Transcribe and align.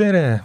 tere! 0.00 0.40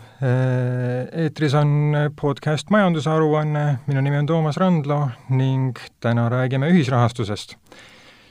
Eetris 1.15 1.53
on 1.55 1.93
podcast 2.19 2.67
Majandusaruanne, 2.73 3.61
minu 3.87 4.01
nimi 4.03 4.17
on 4.19 4.27
Toomas 4.27 4.57
Randlo 4.59 4.97
ning 5.31 5.77
täna 6.03 6.25
räägime 6.29 6.67
ühisrahastusest. 6.73 7.55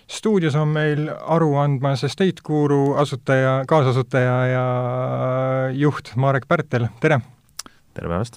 stuudios 0.04 0.54
on 0.54 0.68
meil 0.68 1.08
aru 1.08 1.54
andmas 1.56 2.04
Estate 2.04 2.44
Guru 2.44 2.92
asutaja, 3.00 3.62
kaasasutaja 3.68 4.36
ja 4.52 4.66
juht 5.72 6.12
Marek 6.16 6.44
Pärtel, 6.48 6.90
tere! 7.00 7.20
tere 7.94 8.08
päevast! 8.08 8.36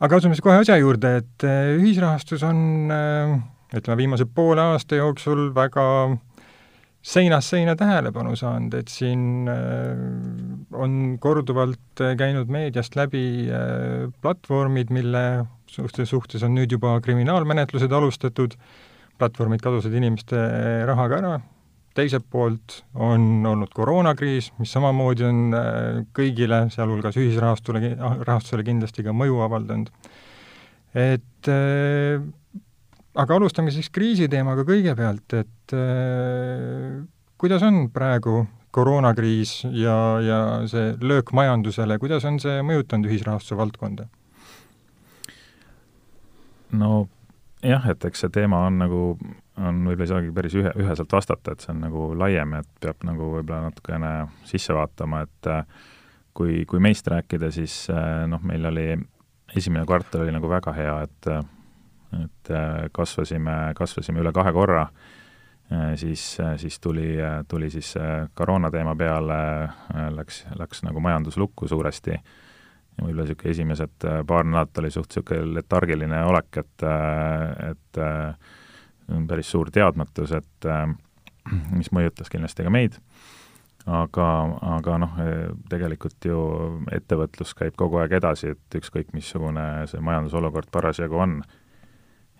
aga 0.00 0.16
asume 0.20 0.36
siis 0.36 0.44
kohe 0.44 0.60
asja 0.60 0.76
juurde, 0.76 1.16
et 1.22 1.48
ühisrahastus 1.78 2.44
on 2.44 2.92
ütleme, 3.72 3.96
viimase 3.96 4.28
poole 4.28 4.68
aasta 4.74 5.00
jooksul 5.00 5.48
väga 5.54 5.88
seinast 7.04 7.52
seina 7.54 7.74
tähelepanu 7.78 8.34
saanud, 8.36 8.74
et 8.74 8.90
siin 8.92 9.48
äh, 9.50 10.00
on 10.74 11.18
korduvalt 11.22 12.02
käinud 12.18 12.50
meediast 12.52 12.96
läbi 12.98 13.22
äh, 13.46 14.08
platvormid, 14.22 14.90
mille 14.94 15.22
suhtes, 15.70 16.10
suhtes 16.10 16.42
on 16.46 16.56
nüüd 16.58 16.72
juba 16.74 16.96
kriminaalmenetlused 17.04 17.92
alustatud, 17.92 18.56
platvormid 19.18 19.62
kadusid 19.62 19.94
inimeste 19.98 20.42
rahaga 20.88 21.20
ära, 21.22 21.32
teiselt 21.98 22.26
poolt 22.30 22.80
on 22.94 23.46
olnud 23.46 23.72
koroonakriis, 23.74 24.52
mis 24.58 24.74
samamoodi 24.74 25.26
on 25.26 25.44
äh, 25.58 26.00
kõigile, 26.18 26.64
sealhulgas 26.74 27.18
ühisrahastule, 27.18 27.94
rahastusele 28.26 28.66
kindlasti 28.66 29.06
ka 29.06 29.14
mõju 29.14 29.42
avaldanud. 29.46 29.94
et 30.98 31.48
aga 33.18 33.38
alustame 33.38 33.72
siis 33.74 33.90
kriisiteemaga 33.94 34.64
kõigepealt, 34.68 35.34
et 35.40 35.74
äh, 35.76 37.00
kuidas 37.40 37.64
on 37.66 37.88
praegu 37.94 38.44
koroonakriis 38.74 39.62
ja, 39.72 39.96
ja 40.22 40.38
see 40.70 40.92
löök 41.00 41.32
majandusele, 41.34 41.98
kuidas 41.98 42.26
on 42.28 42.38
see 42.42 42.60
mõjutanud 42.66 43.08
ühisrahastuse 43.10 43.58
valdkonda? 43.58 44.08
no 46.78 47.08
jah, 47.64 47.86
et 47.90 48.04
eks 48.04 48.24
see 48.24 48.32
teema 48.34 48.60
on 48.68 48.80
nagu, 48.82 49.02
on 49.58 49.82
võib-olla 49.86 50.06
ei 50.06 50.12
saagi 50.12 50.32
päris 50.36 50.56
ühe, 50.58 50.72
üheselt 50.82 51.12
vastata, 51.12 51.54
et 51.54 51.64
see 51.64 51.72
on 51.74 51.82
nagu 51.86 52.08
laiem, 52.18 52.58
et 52.60 52.68
peab 52.82 53.06
nagu 53.08 53.32
võib-olla 53.38 53.68
natukene 53.68 54.12
sisse 54.48 54.76
vaatama, 54.76 55.24
et 55.26 55.50
äh, 55.50 55.62
kui, 56.36 56.62
kui 56.68 56.82
meist 56.82 57.08
rääkida, 57.10 57.50
siis 57.54 57.86
äh, 57.90 58.26
noh, 58.30 58.44
meil 58.46 58.68
oli 58.68 58.90
esimene 59.56 59.86
kvartal 59.88 60.26
oli 60.26 60.34
nagu 60.34 60.50
väga 60.50 60.74
hea, 60.76 60.98
et 61.08 61.30
äh, 61.32 61.40
et 62.12 62.50
äh, 62.50 62.88
kasvasime, 62.92 63.72
kasvasime 63.76 64.22
üle 64.22 64.32
kahe 64.32 64.52
korra, 64.56 64.86
äh, 65.72 65.92
siis, 66.00 66.24
äh, 66.40 66.56
siis 66.60 66.80
tuli, 66.80 67.16
tuli 67.48 67.70
siis 67.70 67.94
koroona 68.34 68.70
teema 68.70 68.96
peale, 68.96 69.40
läks, 70.16 70.44
läks 70.58 70.84
nagu 70.86 71.00
majandus 71.04 71.36
lukku 71.36 71.68
suuresti. 71.68 72.16
Ja 72.98 73.04
võib-olla 73.04 73.28
niisugune 73.28 73.52
esimesed 73.54 74.06
paar 74.26 74.46
nädalat 74.46 74.78
oli 74.80 74.90
suht 74.90 75.12
niisugune 75.12 75.54
letargiline 75.54 76.24
olek, 76.26 76.62
et, 76.64 76.86
et 77.68 78.00
päris 79.28 79.50
suur 79.52 79.70
teadmatus, 79.70 80.32
et 80.34 80.70
mis 81.70 81.92
mõjutas 81.94 82.32
kindlasti 82.32 82.66
ka 82.66 82.72
meid, 82.74 82.98
aga, 83.86 84.26
aga 84.80 84.98
noh, 85.04 85.14
tegelikult 85.70 86.26
ju 86.26 86.40
ettevõtlus 86.92 87.54
käib 87.54 87.78
kogu 87.78 88.02
aeg 88.02 88.18
edasi, 88.18 88.56
et 88.56 88.80
ükskõik, 88.80 89.14
missugune 89.14 89.86
see 89.86 90.02
majandusolukord 90.02 90.72
parasjagu 90.74 91.22
on 91.22 91.38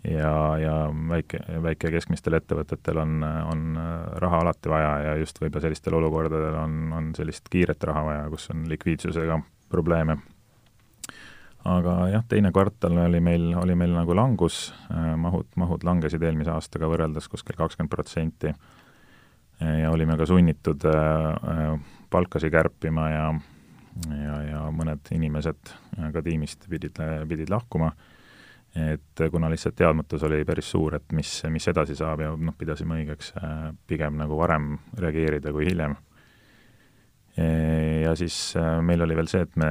ja, 0.05 0.59
ja 0.59 0.75
väike, 1.09 1.41
väike- 1.63 1.89
ja 1.89 1.97
keskmistel 1.97 2.39
ettevõtetel 2.39 3.01
on, 3.03 3.23
on 3.25 3.79
raha 4.23 4.43
alati 4.45 4.71
vaja 4.71 4.93
ja 5.09 5.15
just 5.19 5.41
võib-olla 5.43 5.67
sellistel 5.67 5.99
olukordadel 5.99 6.59
on, 6.61 6.81
on 6.95 7.13
sellist 7.17 7.49
kiiret 7.51 7.85
raha 7.85 8.05
vaja, 8.07 8.27
kus 8.31 8.51
on 8.55 8.67
likviidsusega 8.71 9.41
probleeme. 9.69 10.19
aga 11.65 11.95
jah, 12.13 12.25
teine 12.29 12.53
kvartal 12.53 12.97
oli 13.05 13.21
meil, 13.21 13.51
oli 13.59 13.75
meil 13.75 13.93
nagu 13.93 14.15
langus, 14.17 14.73
mahud, 15.17 15.47
mahud 15.57 15.85
langesid 15.85 16.23
eelmise 16.23 16.55
aastaga 16.55 16.89
võrreldes 16.89 17.29
kuskil 17.29 17.59
kakskümmend 17.59 17.93
protsenti 17.93 18.55
ja 19.59 19.91
olime 19.91 20.17
ka 20.17 20.27
sunnitud 20.27 20.85
äh, 20.87 21.81
palkasid 22.11 22.53
kärpima 22.55 23.11
ja 23.11 23.31
ja, 24.07 24.37
ja 24.47 24.61
mõned 24.71 25.11
inimesed 25.15 25.73
ka 26.15 26.23
tiimist 26.23 26.69
pidid, 26.71 27.01
pidid 27.29 27.51
lahkuma 27.51 27.91
et 28.79 29.23
kuna 29.31 29.51
lihtsalt 29.51 29.77
teadmatus 29.79 30.23
oli 30.29 30.45
päris 30.47 30.71
suur, 30.71 30.99
et 30.99 31.13
mis, 31.17 31.31
mis 31.51 31.69
edasi 31.71 31.97
saab 31.99 32.23
ja 32.23 32.33
noh, 32.37 32.55
pidasime 32.59 32.99
õigeks 33.01 33.33
äh, 33.41 33.71
pigem 33.87 34.19
nagu 34.21 34.39
varem 34.39 34.77
reageerida 34.99 35.53
kui 35.55 35.67
hiljem. 35.69 35.97
ja 38.03 38.15
siis 38.19 38.57
äh, 38.57 38.81
meil 38.83 39.03
oli 39.03 39.17
veel 39.17 39.29
see, 39.31 39.45
et 39.47 39.57
me 39.57 39.71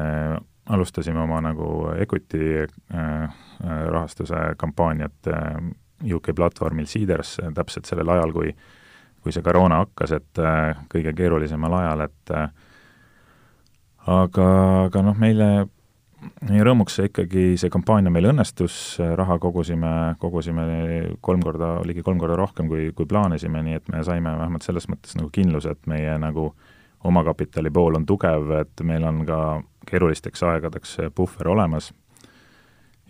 alustasime 0.72 1.20
oma 1.20 1.42
nagu 1.44 1.90
equity 2.00 2.64
äh, 2.64 3.38
rahastuse 3.64 4.54
kampaaniat 4.58 5.32
UK 6.14 6.32
platvormil 6.36 6.88
Seeders 6.88 7.38
täpselt 7.56 7.86
sellel 7.90 8.10
ajal, 8.16 8.34
kui 8.34 8.56
kui 9.24 9.34
see 9.34 9.44
koroona 9.44 9.82
hakkas, 9.82 10.12
et 10.14 10.40
kõige 10.88 11.12
keerulisemal 11.18 11.74
ajal, 11.74 12.04
et 12.06 12.32
aga, 14.08 14.46
aga 14.86 15.02
noh, 15.04 15.18
meile 15.20 15.48
ja 16.54 16.64
rõõmuks 16.66 17.00
ikkagi 17.06 17.44
see 17.60 17.72
kampaania 17.74 18.12
meil 18.14 18.30
õnnestus, 18.32 18.98
raha 19.20 19.38
kogusime, 19.42 20.16
kogusime 20.22 20.66
kolm 21.22 21.44
korda, 21.44 21.78
ligi 21.88 22.04
kolm 22.06 22.20
korda 22.22 22.38
rohkem, 22.40 22.70
kui, 22.72 22.90
kui 22.98 23.08
plaanisime, 23.10 23.62
nii 23.66 23.78
et 23.80 23.94
me 23.94 24.04
saime 24.08 24.34
vähemalt 24.40 24.66
selles 24.68 24.90
mõttes 24.92 25.18
nagu 25.20 25.30
kindluse, 25.34 25.76
et 25.76 25.90
meie 25.90 26.18
nagu 26.22 26.52
omakapitali 27.08 27.72
pool 27.74 28.00
on 28.00 28.06
tugev, 28.10 28.52
et 28.62 28.84
meil 28.86 29.06
on 29.08 29.24
ka 29.28 29.40
keerulisteks 29.88 30.44
aegadeks 30.44 30.98
puhver 31.16 31.54
olemas. 31.54 31.94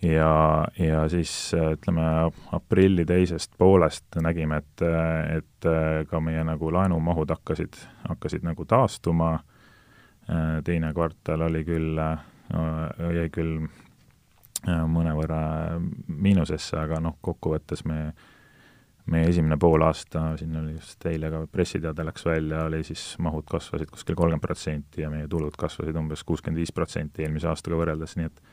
ja, 0.02 0.68
ja 0.80 1.08
siis 1.10 1.52
ütleme, 1.58 2.32
aprilli 2.54 3.06
teisest 3.06 3.52
poolest 3.58 4.20
nägime, 4.22 4.62
et, 4.62 4.86
et 5.38 5.70
ka 6.10 6.20
meie 6.22 6.44
nagu 6.46 6.72
laenumahud 6.74 7.34
hakkasid, 7.34 7.80
hakkasid 8.10 8.46
nagu 8.46 8.66
taastuma, 8.66 9.38
teine 10.64 10.94
kvartal 10.94 11.48
oli 11.48 11.64
küll 11.66 12.02
jäi 12.52 13.30
küll 13.34 13.68
äh, 14.68 14.84
mõnevõrra 14.88 15.42
miinusesse, 16.08 16.78
aga 16.80 17.02
noh, 17.04 17.18
kokkuvõttes 17.22 17.84
me, 17.90 18.14
meie 19.12 19.30
esimene 19.32 19.58
poolaasta, 19.60 20.30
siin 20.40 20.56
oli 20.60 20.76
just 20.78 21.06
eile 21.10 21.32
ka 21.34 21.44
pressiteade 21.52 22.06
läks 22.08 22.26
välja, 22.28 22.66
oli 22.70 22.84
siis 22.88 23.04
mahud 23.24 23.48
kasvasid 23.50 23.92
kuskil 23.92 24.16
kolmkümmend 24.16 24.44
protsenti 24.44 25.04
ja 25.04 25.12
meie 25.14 25.28
tulud 25.28 25.56
kasvasid 25.60 26.00
umbes 26.00 26.24
kuuskümmend 26.28 26.64
viis 26.64 26.74
protsenti 26.76 27.26
eelmise 27.26 27.52
aastaga 27.52 27.80
võrreldes, 27.84 28.18
nii 28.20 28.32
et 28.32 28.44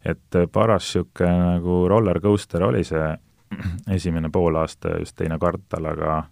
et 0.00 0.36
paras 0.48 0.86
niisugune 0.86 1.32
nagu 1.44 1.74
roller 1.92 2.22
coaster 2.24 2.62
oli 2.64 2.80
see 2.88 3.08
esimene 3.96 4.30
poolaasta 4.32 4.94
ja 4.94 5.02
just 5.02 5.16
teine 5.18 5.36
kvartal, 5.38 5.90
aga 5.92 6.22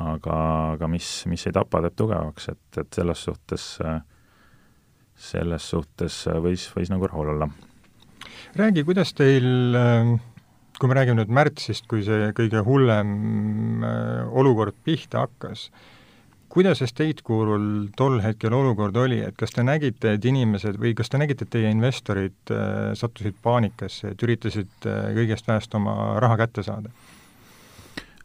aga, 0.00 0.36
aga 0.76 0.88
mis, 0.88 1.08
mis 1.28 1.44
ei 1.46 1.52
tapa, 1.52 1.82
teeb 1.84 1.96
tugevaks, 1.98 2.48
et, 2.52 2.80
et 2.80 2.96
selles 3.00 3.24
suhtes 3.26 3.66
äh, 3.84 4.00
selles 5.20 5.68
suhtes 5.72 6.24
võis, 6.42 6.66
võis 6.74 6.90
nagu 6.92 7.08
rahul 7.08 7.34
olla. 7.34 7.48
räägi, 8.56 8.84
kuidas 8.84 9.12
teil, 9.14 9.46
äh, 9.76 10.16
kui 10.80 10.88
me 10.88 10.96
räägime 10.96 11.20
nüüd 11.20 11.32
märtsist, 11.34 11.86
kui 11.90 12.02
see 12.06 12.32
kõige 12.36 12.64
hullem 12.66 13.84
äh, 13.84 14.26
olukord 14.32 14.74
pihta 14.84 15.26
hakkas, 15.26 15.68
kuidas 16.50 16.82
Estate 16.82 17.22
Gurul 17.26 17.90
tol 17.96 18.18
hetkel 18.24 18.54
olukord 18.56 18.96
oli, 18.96 19.20
et 19.22 19.36
kas 19.38 19.54
te 19.54 19.62
nägite, 19.62 20.16
et 20.16 20.24
inimesed 20.24 20.80
või 20.80 20.96
kas 20.98 21.12
te 21.12 21.20
nägite, 21.20 21.46
et 21.46 21.52
teie 21.52 21.70
investorid 21.70 22.54
äh, 22.54 22.90
sattusid 22.98 23.38
paanikasse, 23.42 24.14
et 24.14 24.26
üritasid 24.26 24.88
kõigest 24.88 25.48
väest 25.48 25.74
oma 25.78 26.16
raha 26.22 26.40
kätte 26.40 26.66
saada? 26.66 26.90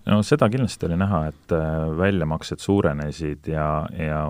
no 0.06 0.22
seda 0.24 0.48
kindlasti 0.54 0.86
oli 0.88 0.98
näha, 1.02 1.22
et 1.34 1.54
väljamaksed 1.98 2.62
suurenesid 2.62 3.48
ja, 3.50 3.68
ja, 3.98 4.26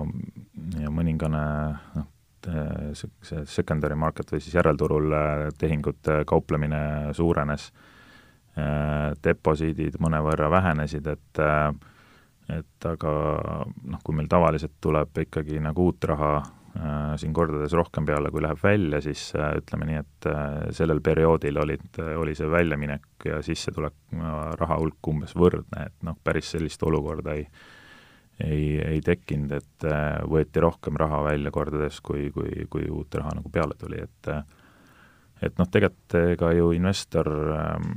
ja 0.80 0.92
mõningane 0.92 1.46
noh, 1.94 2.06
see 2.46 3.42
secondary 3.50 3.96
market 3.98 4.30
või 4.32 4.42
siis 4.42 4.54
järelturul 4.56 5.12
äh, 5.16 5.48
tehingute 5.58 6.20
kauplemine 6.28 7.14
suurenes, 7.16 7.70
äh, 8.58 9.12
deposiidid 9.24 9.98
mõnevõrra 10.02 10.50
vähenesid, 10.52 11.06
et 11.16 11.42
äh, 11.42 11.70
et 12.46 12.86
aga 12.86 13.12
noh, 13.90 14.02
kui 14.06 14.14
meil 14.14 14.28
tavaliselt 14.30 14.76
tuleb 14.82 15.18
ikkagi 15.24 15.58
nagu 15.58 15.88
uut 15.88 16.04
raha 16.06 16.28
äh, 16.38 17.14
siin 17.18 17.32
kordades 17.34 17.74
rohkem 17.74 18.06
peale, 18.06 18.30
kui 18.30 18.44
läheb 18.44 18.60
välja, 18.62 19.00
siis 19.02 19.32
äh, 19.34 19.56
ütleme 19.58 19.88
nii, 19.88 20.02
et 20.04 20.28
äh, 20.30 20.68
sellel 20.76 21.02
perioodil 21.02 21.58
olid, 21.64 21.98
oli 22.14 22.36
see 22.38 22.50
väljaminek 22.50 23.26
ja 23.26 23.40
sissetulek 23.42 23.98
raha 24.60 24.78
hulk 24.78 25.10
umbes 25.10 25.34
võrdne, 25.34 25.88
et 25.88 26.06
noh, 26.06 26.14
päris 26.22 26.52
sellist 26.54 26.86
olukorda 26.86 27.34
ei 27.34 27.48
äh, 27.48 27.66
ei, 28.44 28.76
ei 28.82 29.00
tekkinud, 29.04 29.52
et 29.56 29.86
äh, 29.88 30.18
võeti 30.28 30.60
rohkem 30.62 30.98
raha 31.00 31.22
välja 31.30 31.52
kordades, 31.54 32.00
kui, 32.04 32.28
kui, 32.34 32.66
kui 32.70 32.88
uut 32.92 33.14
raha 33.16 33.36
nagu 33.38 33.52
peale 33.52 33.76
tuli, 33.80 34.02
et 34.02 34.32
äh, 34.32 34.44
et 35.44 35.58
noh, 35.60 35.68
tegelikult 35.68 36.16
ega 36.32 36.50
ju 36.56 36.70
investor 36.72 37.28
ähm, 37.52 37.90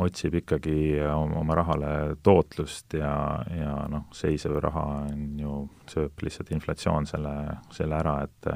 otsib 0.00 0.38
ikkagi 0.38 1.00
oma, 1.10 1.56
rahale 1.58 1.90
tootlust 2.24 2.94
ja, 2.96 3.12
ja 3.52 3.74
noh, 3.92 4.06
seisev 4.14 4.56
raha 4.62 4.84
on 5.02 5.24
ju, 5.42 5.56
sööb 5.90 6.24
lihtsalt 6.24 6.52
inflatsioon 6.54 7.08
selle, 7.10 7.34
selle 7.74 7.98
ära, 7.98 8.14
et 8.24 8.50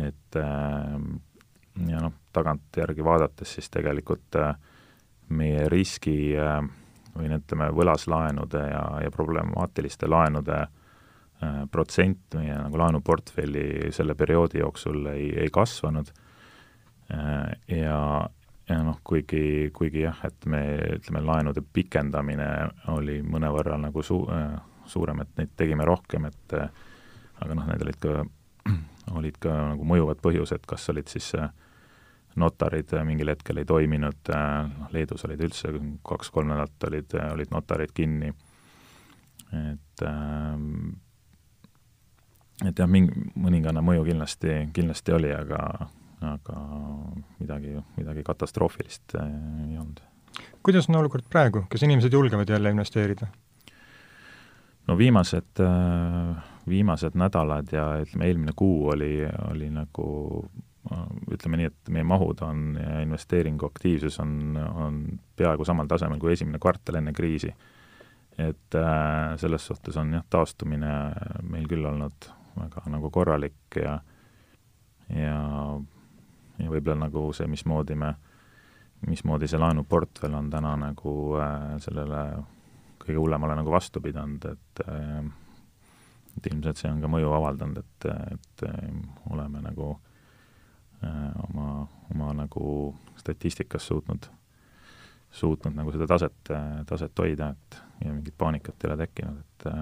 et 0.00 0.38
ja 0.40 2.00
noh, 2.02 2.16
tagantjärgi 2.32 3.04
vaadates 3.04 3.56
siis 3.58 3.70
tegelikult 3.74 4.38
meie 5.34 5.68
riski 5.70 6.16
või 7.14 7.30
no 7.30 7.38
ütleme, 7.40 7.70
võlaslaenude 7.74 8.62
ja, 8.70 8.84
ja 9.04 9.10
problemaatiliste 9.14 10.08
laenude 10.10 10.66
protsent 11.72 12.36
meie 12.36 12.52
nagu 12.52 12.76
laenuportfelli 12.76 13.92
selle 13.96 14.14
perioodi 14.14 14.60
jooksul 14.60 15.06
ei, 15.14 15.30
ei 15.40 15.48
kasvanud. 15.52 16.10
Ja, 17.72 18.00
ja 18.68 18.80
noh, 18.84 18.98
kuigi, 19.04 19.70
kuigi 19.74 20.04
jah, 20.04 20.20
et 20.28 20.44
me 20.46 20.60
ütleme, 20.98 21.22
laenude 21.24 21.64
pikendamine 21.72 22.50
oli 22.92 23.18
mõnevõrra 23.24 23.80
nagu 23.80 24.04
su-, 24.04 24.26
suurem, 24.86 25.24
et 25.24 25.32
neid 25.40 25.56
tegime 25.58 25.88
rohkem, 25.88 26.28
et 26.28 26.56
aga 27.40 27.56
noh, 27.56 27.66
need 27.72 27.86
olid 27.86 27.98
ka, 28.04 28.14
olid 29.18 29.40
ka 29.42 29.56
nagu 29.72 29.88
mõjuvad 29.94 30.20
põhjused, 30.22 30.68
kas 30.68 30.88
olid 30.92 31.10
siis 31.10 31.32
notarid 32.36 32.92
mingil 33.04 33.32
hetkel 33.32 33.58
ei 33.62 33.66
toiminud, 33.68 34.30
noh 34.30 34.92
Leedus 34.94 35.24
olid 35.26 35.40
üldse 35.48 35.72
kaks-kolm 36.06 36.52
nädalat 36.52 36.88
olid, 36.88 37.16
olid 37.32 37.54
notarid 37.54 37.94
kinni, 37.94 38.32
et 39.50 40.04
et 42.68 42.78
jah, 42.78 42.88
mingi, 42.90 43.24
mõningane 43.40 43.82
mõju 43.84 44.04
kindlasti, 44.10 44.60
kindlasti 44.76 45.16
oli, 45.16 45.32
aga 45.34 45.88
aga 46.20 46.62
midagi, 47.40 47.78
midagi 47.96 48.22
katastroofilist 48.24 49.14
äh, 49.16 49.28
ei 49.70 49.78
olnud. 49.78 50.00
kuidas 50.62 50.88
on 50.88 51.00
olukord 51.00 51.24
praegu, 51.30 51.64
kas 51.68 51.82
inimesed 51.82 52.12
julgevad 52.12 52.48
jälle 52.48 52.70
investeerida? 52.70 53.26
no 54.88 54.98
viimased, 54.98 55.62
äh, 55.64 56.42
viimased 56.68 57.16
nädalad 57.16 57.72
ja 57.72 57.86
ütleme, 58.02 58.26
eelmine 58.26 58.52
kuu 58.56 58.88
oli, 58.88 59.14
oli 59.50 59.70
nagu 59.70 60.06
ütleme 61.30 61.60
nii, 61.60 61.68
et 61.68 61.90
meie 61.92 62.04
mahud 62.08 62.40
on 62.44 62.78
ja 62.80 63.00
investeeringu 63.04 63.68
aktiivsus 63.68 64.16
on, 64.22 64.56
on 64.56 65.00
peaaegu 65.36 65.64
samal 65.68 65.88
tasemel 65.90 66.20
kui 66.22 66.32
esimene 66.32 66.58
kvartal 66.62 67.00
enne 67.00 67.12
kriisi. 67.12 67.52
et 68.38 68.74
äh, 68.74 69.36
selles 69.36 69.66
suhtes 69.66 69.96
on 70.00 70.14
jah, 70.14 70.24
taastumine 70.30 70.92
meil 71.42 71.66
küll 71.68 71.84
olnud 71.84 72.30
väga 72.56 72.86
nagu 72.88 73.10
korralik 73.10 73.76
ja 73.76 73.98
ja 75.12 75.36
ja 76.60 76.70
võib-olla 76.70 77.06
nagu 77.06 77.32
see, 77.36 77.46
mismoodi 77.46 77.94
me, 77.94 78.14
mismoodi 79.06 79.48
see 79.48 79.60
laenuportfell 79.60 80.34
on 80.34 80.50
täna 80.50 80.76
nagu 80.80 81.14
äh, 81.36 81.76
sellele 81.84 82.24
kõige 83.00 83.18
hullemale 83.18 83.56
nagu 83.58 83.72
vastu 83.72 84.00
pidanud, 84.00 84.48
et 84.48 84.86
äh, 84.88 85.24
et 86.38 86.46
ilmselt 86.46 86.78
see 86.80 86.88
on 86.88 87.02
ka 87.02 87.08
mõju 87.10 87.34
avaldanud, 87.36 87.84
et, 87.84 88.12
et 88.38 88.70
äh, 88.70 88.86
oleme 89.28 89.60
nagu 89.60 89.90
äh, 89.92 90.09
oma, 91.02 91.86
oma 92.12 92.32
nagu 92.36 92.94
statistikas 93.20 93.86
suutnud, 93.88 94.26
suutnud 95.30 95.76
nagu 95.76 95.92
seda 95.94 96.08
taset, 96.10 96.52
taset 96.88 97.22
hoida, 97.22 97.52
et 97.54 97.80
ja 98.04 98.12
mingit 98.12 98.36
paanikat 98.38 98.84
ei 98.84 98.90
ole 98.90 98.98
tekkinud, 99.02 99.40
et 99.40 99.66
äh, 99.70 99.80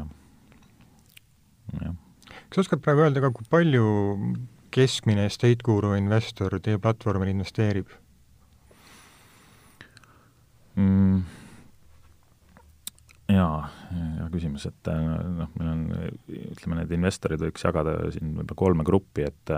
jah. 1.84 1.96
kas 2.50 2.62
oskad 2.64 2.82
praegu 2.84 3.06
öelda 3.06 3.22
ka, 3.24 3.32
kui 3.34 3.46
palju 3.50 3.88
keskmine 4.74 5.26
estate 5.28 5.64
guru 5.64 5.94
investor 5.96 6.58
teie 6.62 6.80
platvormil 6.82 7.30
investeerib 7.32 7.90
mm.? 10.76 11.20
jaa, 13.32 13.68
hea 13.92 14.30
küsimus, 14.34 14.66
et 14.70 14.90
äh, 14.92 15.04
noh, 15.42 15.52
meil 15.60 15.72
on, 15.74 15.84
ütleme, 16.54 16.80
need 16.82 16.96
investorid 16.98 17.42
võiks 17.46 17.66
jagada 17.68 18.00
siin 18.14 18.34
võib-olla 18.34 18.62
kolme 18.64 18.88
gruppi, 18.88 19.28
et 19.28 19.54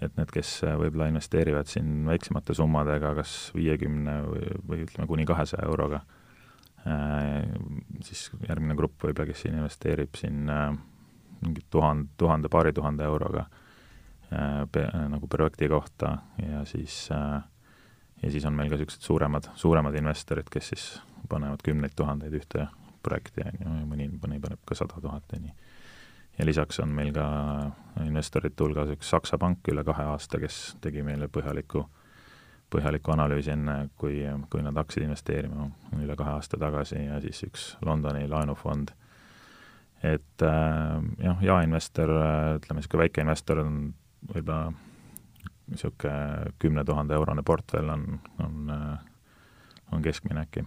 et 0.00 0.14
need, 0.16 0.30
kes 0.30 0.52
võib-olla 0.64 1.08
investeerivad 1.10 1.70
siin 1.70 2.06
väiksemate 2.06 2.54
summadega, 2.54 3.14
kas 3.18 3.50
viiekümne 3.56 4.18
või, 4.26 4.50
või 4.68 4.84
ütleme, 4.86 5.08
kuni 5.10 5.26
kahesaja 5.26 5.66
euroga, 5.66 6.02
äh, 6.86 7.48
siis 8.06 8.28
järgmine 8.48 8.76
grupp 8.78 9.02
võib-olla, 9.08 9.30
kes 9.32 9.46
investeerib 9.50 10.18
siin 10.18 10.50
äh, 10.52 10.70
mingi 11.42 11.64
tuhande, 11.70 12.10
tuhande, 12.18 12.50
paari 12.52 12.74
tuhande 12.74 13.06
euroga 13.06 13.46
Äh, 14.32 15.08
nagu 15.08 15.26
projekti 15.26 15.68
kohta 15.68 16.18
ja 16.50 16.64
siis 16.64 17.08
äh, 17.12 17.42
ja 18.22 18.30
siis 18.30 18.44
on 18.44 18.52
meil 18.52 18.68
ka 18.68 18.76
niisugused 18.76 19.00
suuremad, 19.00 19.46
suuremad 19.56 19.94
investorid, 19.96 20.50
kes 20.52 20.68
siis 20.68 20.82
panevad 21.32 21.62
kümneid 21.64 21.94
tuhandeid 21.96 22.36
ühte 22.36 22.66
projekti, 23.02 23.40
on 23.46 23.56
ju, 23.56 23.76
ja 23.78 23.86
mõni, 23.88 24.10
mõni 24.20 24.40
paneb 24.42 24.60
ka 24.68 24.76
sada 24.76 25.00
tuhat 25.00 25.32
ja 25.32 25.40
nii. 25.40 25.54
Ja 26.38 26.46
lisaks 26.46 26.80
on 26.80 26.92
meil 26.94 27.12
ka 27.14 27.26
investorite 28.04 28.64
hulgas 28.64 28.92
üks 28.94 29.10
Saksa 29.10 29.38
pank 29.38 29.68
üle 29.72 29.84
kahe 29.86 30.06
aasta, 30.12 30.40
kes 30.40 30.76
tegi 30.84 31.02
meile 31.02 31.28
põhjaliku, 31.32 31.84
põhjaliku 32.70 33.14
analüüsi 33.14 33.52
enne, 33.54 33.78
kui, 33.98 34.20
kui 34.50 34.62
nad 34.62 34.78
hakkasid 34.78 35.06
investeerima 35.06 35.68
üle 35.98 36.16
kahe 36.18 36.36
aasta 36.36 36.60
tagasi 36.60 37.02
ja 37.08 37.20
siis 37.24 37.42
üks 37.48 37.68
Londoni 37.84 38.28
laenufond. 38.28 38.94
et 40.02 40.42
äh, 40.46 41.00
jah, 41.24 41.40
jaeinvestor, 41.42 42.12
ütleme 42.60 42.78
niisugune 42.78 43.02
väikeinvestor 43.02 43.64
on 43.64 43.78
võib-olla 44.30 44.72
niisugune 45.68 46.52
kümne 46.62 46.84
tuhande 46.84 47.14
eurone 47.14 47.42
portfell 47.42 47.90
on, 47.90 48.20
on, 48.44 48.70
on 49.92 50.02
keskmine 50.02 50.46
äkki. 50.46 50.62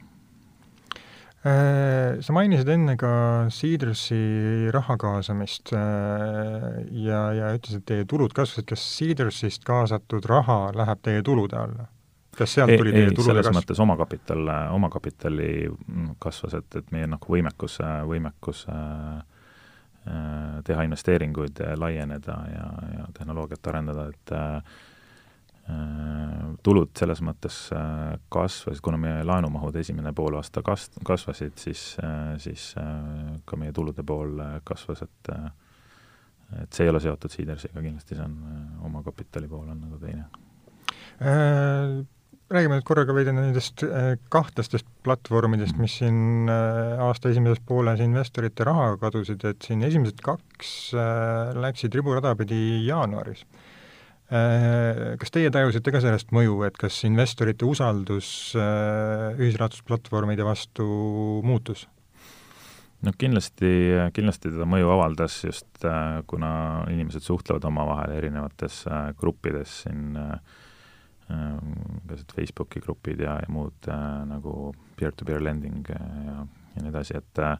Äh, 1.41 2.19
sa 2.21 2.35
mainisid 2.37 2.69
enne 2.69 2.93
ka 3.01 3.11
Seedersi 3.49 4.69
raha 4.69 4.93
kaasamist 5.01 5.71
äh, 5.73 6.83
ja, 7.01 7.21
ja 7.33 7.47
ütlesid, 7.57 7.81
et 7.81 7.87
teie 7.89 8.05
tulud 8.05 8.35
kasvasid, 8.37 8.67
kas 8.69 8.83
Seedersist 8.99 9.65
kaasatud 9.65 10.27
raha 10.29 10.67
läheb 10.77 11.01
teie 11.01 11.23
tulude 11.25 11.57
alla? 11.57 11.87
kas 12.37 12.53
sealt 12.53 12.75
tuli 12.77 12.93
teie 12.93 13.09
tulude 13.09 13.31
selles 13.31 13.49
kasv? 13.49 13.57
mõttes 13.57 13.81
omakapital, 13.81 14.51
omakapitali 14.77 15.49
kasvas, 16.21 16.59
et, 16.61 16.77
et 16.77 16.93
meie 16.93 17.09
noh, 17.09 17.25
võimekus, 17.33 17.79
võimekus 18.07 18.61
äh, 18.69 19.17
teha 20.69 20.85
investeeringuid, 20.85 21.57
laieneda 21.81 22.37
ja, 22.53 22.69
ja 22.99 23.09
tehnoloogiat 23.17 23.73
arendada, 23.73 24.07
et 24.13 24.37
tulud 26.63 26.89
selles 26.97 27.21
mõttes 27.23 27.57
äh, 27.75 28.19
kasvasid, 28.33 28.81
kuna 28.83 28.97
meie 29.01 29.25
laenumahud 29.27 29.75
esimene 29.81 30.13
poolaasta 30.13 30.63
kas-, 30.65 30.89
kasvasid, 31.07 31.57
siis, 31.61 31.83
siis 32.43 32.71
ka 33.45 33.59
meie 33.59 33.73
tulude 33.75 34.03
pool 34.03 34.41
kasvas, 34.67 35.05
et 35.07 35.35
et 36.51 36.75
see 36.75 36.83
ei 36.83 36.89
ole 36.91 36.99
seotud 36.99 37.31
Seedersiga 37.31 37.79
kindlasti, 37.79 38.17
see 38.17 38.25
on 38.25 38.33
omakapitali 38.89 39.47
pool 39.47 39.69
on 39.71 39.77
nagu 39.85 39.99
teine 40.01 40.25
räägime 42.51 42.77
nüüd 42.77 42.87
korraga 42.87 43.13
veidi 43.15 43.33
nendest 43.35 43.83
äh, 43.85 44.13
kahtlastest 44.33 44.87
platvormidest, 45.05 45.77
mis 45.79 45.97
siin 46.01 46.49
äh, 46.51 46.99
aasta 47.05 47.31
esimeses 47.31 47.61
pooles 47.67 48.01
investorite 48.03 48.65
raha 48.67 48.95
kadusid, 49.01 49.43
et 49.47 49.67
siin 49.67 49.83
esimesed 49.87 50.19
kaks 50.25 50.73
äh, 50.95 51.53
läksid 51.61 51.95
riburada 51.95 52.33
pidi 52.39 52.59
jaanuaris. 52.87 53.45
Kas 54.31 55.33
teie 55.35 55.49
tajusite 55.51 55.91
ka 55.91 55.99
sellest 55.99 56.29
mõju, 56.31 56.61
et 56.63 56.77
kas 56.79 57.01
investorite 57.03 57.67
usaldus 57.67 58.29
ühisrahastusplatvormide 58.55 60.45
vastu 60.47 60.85
muutus? 61.43 61.87
no 63.03 63.11
kindlasti, 63.17 63.71
kindlasti 64.15 64.53
teda 64.53 64.63
mõju 64.69 64.93
avaldas 64.93 65.35
just 65.43 65.83
kuna 66.31 66.51
inimesed 66.93 67.25
suhtlevad 67.25 67.65
omavahel 67.67 68.13
erinevates 68.13 68.85
gruppides 69.19 69.81
siin 69.83 70.15
äh, 70.15 70.37
igasugused 72.21 72.35
Facebooki 72.35 72.81
grupid 72.81 73.21
ja, 73.21 73.39
ja 73.41 73.49
muud 73.49 73.87
äh, 73.87 74.25
nagu 74.27 74.73
peer-to-peer 74.97 75.41
lending 75.41 75.85
äh, 75.89 76.01
ja, 76.25 76.45
ja 76.75 76.83
nii 76.83 76.91
edasi, 76.91 77.17
et 77.17 77.39
äh, 77.39 77.57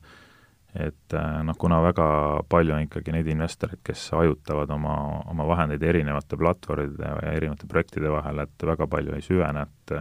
et 0.75 1.15
noh, 1.43 1.55
kuna 1.59 1.81
väga 1.83 2.05
palju 2.49 2.75
on 2.75 2.85
ikkagi 2.85 3.11
neid 3.11 3.27
investoreid, 3.27 3.81
kes 3.83 4.05
hajutavad 4.15 4.71
oma, 4.71 4.95
oma 5.31 5.47
vahendeid 5.49 5.83
erinevate 5.83 6.39
platvormide 6.39 7.09
ja 7.09 7.33
erinevate 7.35 7.67
projektide 7.67 8.11
vahel, 8.13 8.39
et 8.45 8.67
väga 8.69 8.87
palju 8.87 9.17
ei 9.17 9.25
süvene, 9.25 9.65
et 9.67 9.97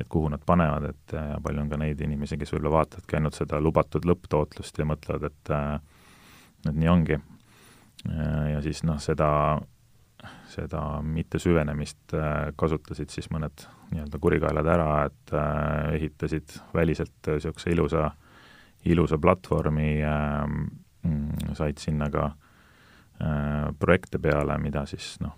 et 0.00 0.08
kuhu 0.08 0.30
nad 0.32 0.40
panevad, 0.44 0.86
et 0.88 1.14
palju 1.44 1.60
on 1.60 1.68
ka 1.68 1.76
neid 1.80 1.98
inimesi, 2.00 2.38
kes 2.40 2.54
võib-olla 2.54 2.78
vaatavadki 2.78 3.18
ainult 3.18 3.36
seda 3.36 3.58
lubatud 3.60 4.06
lõpptootlust 4.08 4.80
ja 4.80 4.86
mõtlevad, 4.88 5.26
et 5.28 5.52
et 6.68 6.76
nii 6.76 6.88
ongi. 6.88 7.18
ja 8.52 8.62
siis 8.64 8.80
noh, 8.84 9.00
seda 9.00 9.28
seda 10.50 10.80
mittesüvenemist 11.04 12.14
äh, 12.16 12.50
kasutasid 12.58 13.12
siis 13.12 13.30
mõned 13.32 13.64
nii-öelda 13.90 14.20
kurikaelad 14.22 14.70
ära, 14.70 14.88
et 15.08 15.34
äh, 15.34 15.94
ehitasid 15.98 16.56
väliselt 16.74 17.30
niisuguse 17.30 17.72
ilusa, 17.74 18.10
ilusa 18.84 19.18
platvormi 19.18 19.90
äh,, 20.02 20.44
said 21.54 21.78
sinna 21.78 22.10
ka 22.10 22.30
äh, 22.30 23.70
projekte 23.78 24.18
peale, 24.18 24.58
mida 24.58 24.86
siis 24.86 25.16
noh, 25.20 25.36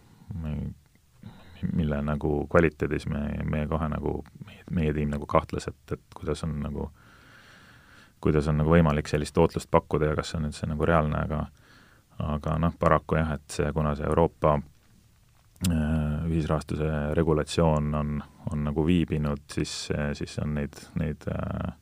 mille 1.72 2.02
nagu 2.02 2.46
kvaliteedis 2.50 3.06
me, 3.06 3.22
me 3.44 3.66
kohe 3.70 3.88
nagu, 3.92 4.18
meie 4.70 4.92
tiim 4.94 5.12
nagu 5.12 5.26
kahtles, 5.30 5.68
et, 5.70 5.94
et 5.94 6.16
kuidas 6.16 6.42
on 6.46 6.58
nagu, 6.62 6.90
kuidas 8.22 8.48
on 8.50 8.58
nagu 8.62 8.72
võimalik 8.72 9.10
sellist 9.10 9.34
tootlust 9.34 9.70
pakkuda 9.70 10.10
ja 10.10 10.18
kas 10.18 10.32
see 10.32 10.40
on 10.40 10.48
üldse 10.50 10.70
nagu 10.70 10.88
reaalne, 10.88 11.22
aga 11.22 11.46
aga 12.22 12.56
noh, 12.60 12.74
paraku 12.78 13.16
jah, 13.18 13.34
et 13.38 13.54
see, 13.54 13.70
kuna 13.74 13.94
see 13.98 14.06
Euroopa 14.06 14.56
äh, 14.58 16.26
ühisrahastuse 16.28 17.14
regulatsioon 17.18 17.94
on, 17.98 18.18
on 18.52 18.66
nagu 18.68 18.84
viibinud, 18.86 19.42
siis, 19.50 19.72
siis 20.18 20.36
on 20.42 20.54
neid, 20.58 20.78
neid 21.00 21.26
äh, 21.32 21.72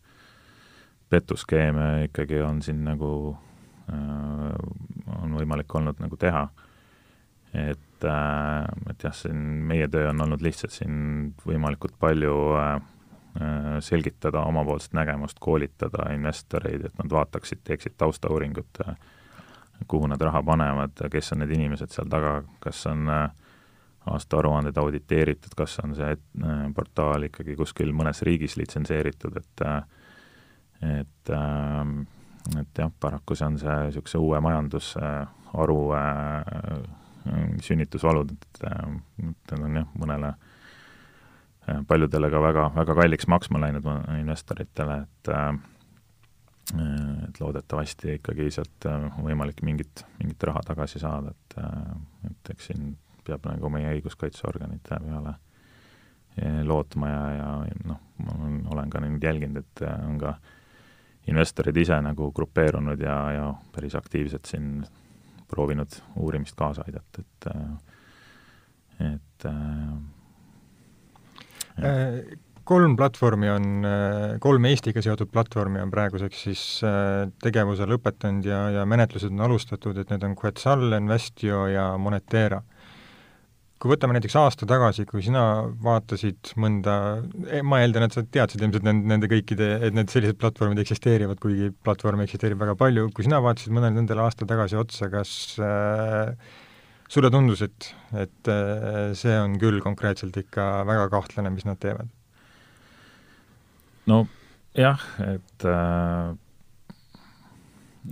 petuskeeme 1.10 2.06
ikkagi 2.08 2.40
on 2.46 2.62
siin 2.62 2.84
nagu 2.86 3.36
äh,, 3.90 4.54
on 5.22 5.36
võimalik 5.38 5.74
olnud 5.74 6.00
nagu 6.02 6.16
teha. 6.16 6.48
et 7.54 8.06
äh,, 8.06 8.64
et 8.90 9.04
jah, 9.04 9.14
siin 9.14 9.42
meie 9.70 9.88
töö 9.88 10.10
on 10.12 10.26
olnud 10.26 10.42
lihtsalt 10.42 10.74
siin 10.74 11.34
võimalikult 11.46 11.98
palju 11.98 12.36
äh, 12.58 12.80
selgitada 13.80 14.42
omapoolset 14.42 14.92
nägemust, 14.98 15.38
koolitada 15.38 16.08
investoreid, 16.14 16.88
et 16.88 16.96
nad 16.98 17.12
vaataksid, 17.14 17.60
teeksid 17.64 17.94
taustauuringut 17.98 18.82
kuhu 19.88 20.06
nad 20.06 20.20
raha 20.20 20.42
panevad, 20.42 20.98
kes 21.10 21.32
on 21.32 21.40
need 21.44 21.54
inimesed 21.54 21.92
seal 21.94 22.08
taga, 22.10 22.40
kas 22.60 22.82
on 22.90 23.06
aastaaruanded 24.10 24.76
auditeeritud, 24.80 25.54
kas 25.56 25.78
on 25.84 25.94
see 25.96 26.14
portaal 26.74 27.28
ikkagi 27.28 27.56
kuskil 27.58 27.92
mõnes 27.96 28.22
riigis 28.26 28.56
litsenseeritud, 28.60 29.36
et 29.40 29.64
äh, 29.66 29.82
et 30.82 31.32
et 32.58 32.78
jah, 32.78 32.92
paraku 33.00 33.36
see 33.36 33.46
on 33.46 33.58
see 33.60 33.74
niisuguse 33.86 34.18
uue 34.18 34.40
majandusharu 34.40 35.80
sünnitusvalud, 37.60 38.32
et 38.32 38.62
need 39.20 39.52
on 39.58 39.76
jah, 39.76 39.90
mõnele 40.00 40.32
paljudele 41.86 42.30
ka 42.32 42.40
väga, 42.42 42.70
väga 42.74 42.96
kalliks 43.02 43.28
maksma 43.28 43.60
läinud 43.60 43.84
investoritele, 44.16 45.02
et 45.04 45.30
äh, 45.30 45.52
Äh, 46.78 47.24
et 47.28 47.40
loodetavasti 47.40 48.14
ikkagi 48.18 48.50
sealt 48.54 48.86
on 48.86 49.08
äh, 49.08 49.20
võimalik 49.24 49.62
mingit, 49.66 50.04
mingit 50.20 50.42
raha 50.46 50.60
tagasi 50.68 51.00
saada, 51.02 51.32
et 51.34 51.56
äh, 51.58 52.28
et 52.30 52.50
eks 52.52 52.68
siin 52.70 52.92
peab 53.26 53.46
nagu 53.48 53.70
meie 53.72 53.90
õiguskaitseorganite 53.96 55.00
peale 55.02 55.34
lootma 56.64 57.08
ja, 57.10 57.24
ja 57.34 57.48
noh, 57.90 57.98
ma 58.22 58.36
olen, 58.70 58.92
ka 58.92 59.00
nüüd 59.02 59.24
jälginud, 59.24 59.64
et 59.64 59.82
on 60.06 60.14
ka 60.20 60.36
investorid 61.28 61.76
ise 61.76 62.00
nagu 62.02 62.32
grupeerunud 62.32 63.00
ja, 63.00 63.16
ja 63.32 63.54
päris 63.74 63.94
aktiivselt 63.94 64.44
siin 64.48 64.84
proovinud 65.50 65.90
uurimist 66.16 66.56
kaasa 66.56 66.82
aidata, 66.86 67.20
et 67.20 67.46
et 69.00 69.44
äh, 69.48 69.96
kolm 72.70 72.96
platvormi 72.96 73.48
on, 73.50 73.86
kolm 74.42 74.64
Eestiga 74.68 75.02
seotud 75.02 75.30
platvormi 75.32 75.80
on 75.82 75.90
praeguseks 75.90 76.42
siis 76.46 76.62
äh, 76.86 77.24
tegevuse 77.42 77.86
lõpetanud 77.88 78.46
ja, 78.46 78.60
ja 78.76 78.84
menetlused 78.86 79.32
on 79.32 79.40
alustatud, 79.48 79.96
et 79.98 80.12
need 80.12 80.26
on 80.26 80.36
Quetzal, 80.38 80.92
Investio 80.98 81.64
ja 81.72 81.86
Monetera. 81.98 82.60
Kui 83.80 83.94
võtame 83.94 84.12
näiteks 84.16 84.36
aasta 84.36 84.66
tagasi, 84.68 85.06
kui 85.08 85.22
sina 85.24 85.42
vaatasid 85.84 86.52
mõnda, 86.60 86.94
e, 87.48 87.62
ma 87.64 87.78
eeldan, 87.80 88.04
et 88.06 88.16
sa 88.16 88.22
teadsid 88.22 88.60
ilmselt 88.60 88.84
nende, 88.84 89.08
nende 89.14 89.30
kõikide, 89.30 89.70
et 89.86 89.96
need 89.96 90.12
sellised 90.12 90.36
platvormid 90.40 90.82
eksisteerivad, 90.82 91.40
kuigi 91.40 91.70
platvorme 91.86 92.26
eksisteerib 92.28 92.60
väga 92.60 92.76
palju, 92.80 93.08
kui 93.16 93.24
sina 93.24 93.40
vaatasid 93.40 93.72
mõnele 93.72 93.96
nendele 93.96 94.26
aasta 94.26 94.48
tagasi 94.48 94.76
otsa, 94.80 95.08
kas 95.12 95.32
äh, 95.64 96.34
sulle 97.08 97.32
tundus, 97.32 97.64
et, 97.64 97.88
et 98.20 98.52
äh, 98.52 99.14
see 99.16 99.38
on 99.40 99.56
küll 99.62 99.80
konkreetselt 99.84 100.36
ikka 100.36 100.68
väga 100.88 101.08
kahtlane, 101.16 101.52
mis 101.54 101.64
nad 101.68 101.80
teevad? 101.80 102.12
no 104.10 104.26
jah, 104.76 105.00
et 105.24 105.66
äh, 105.68 106.36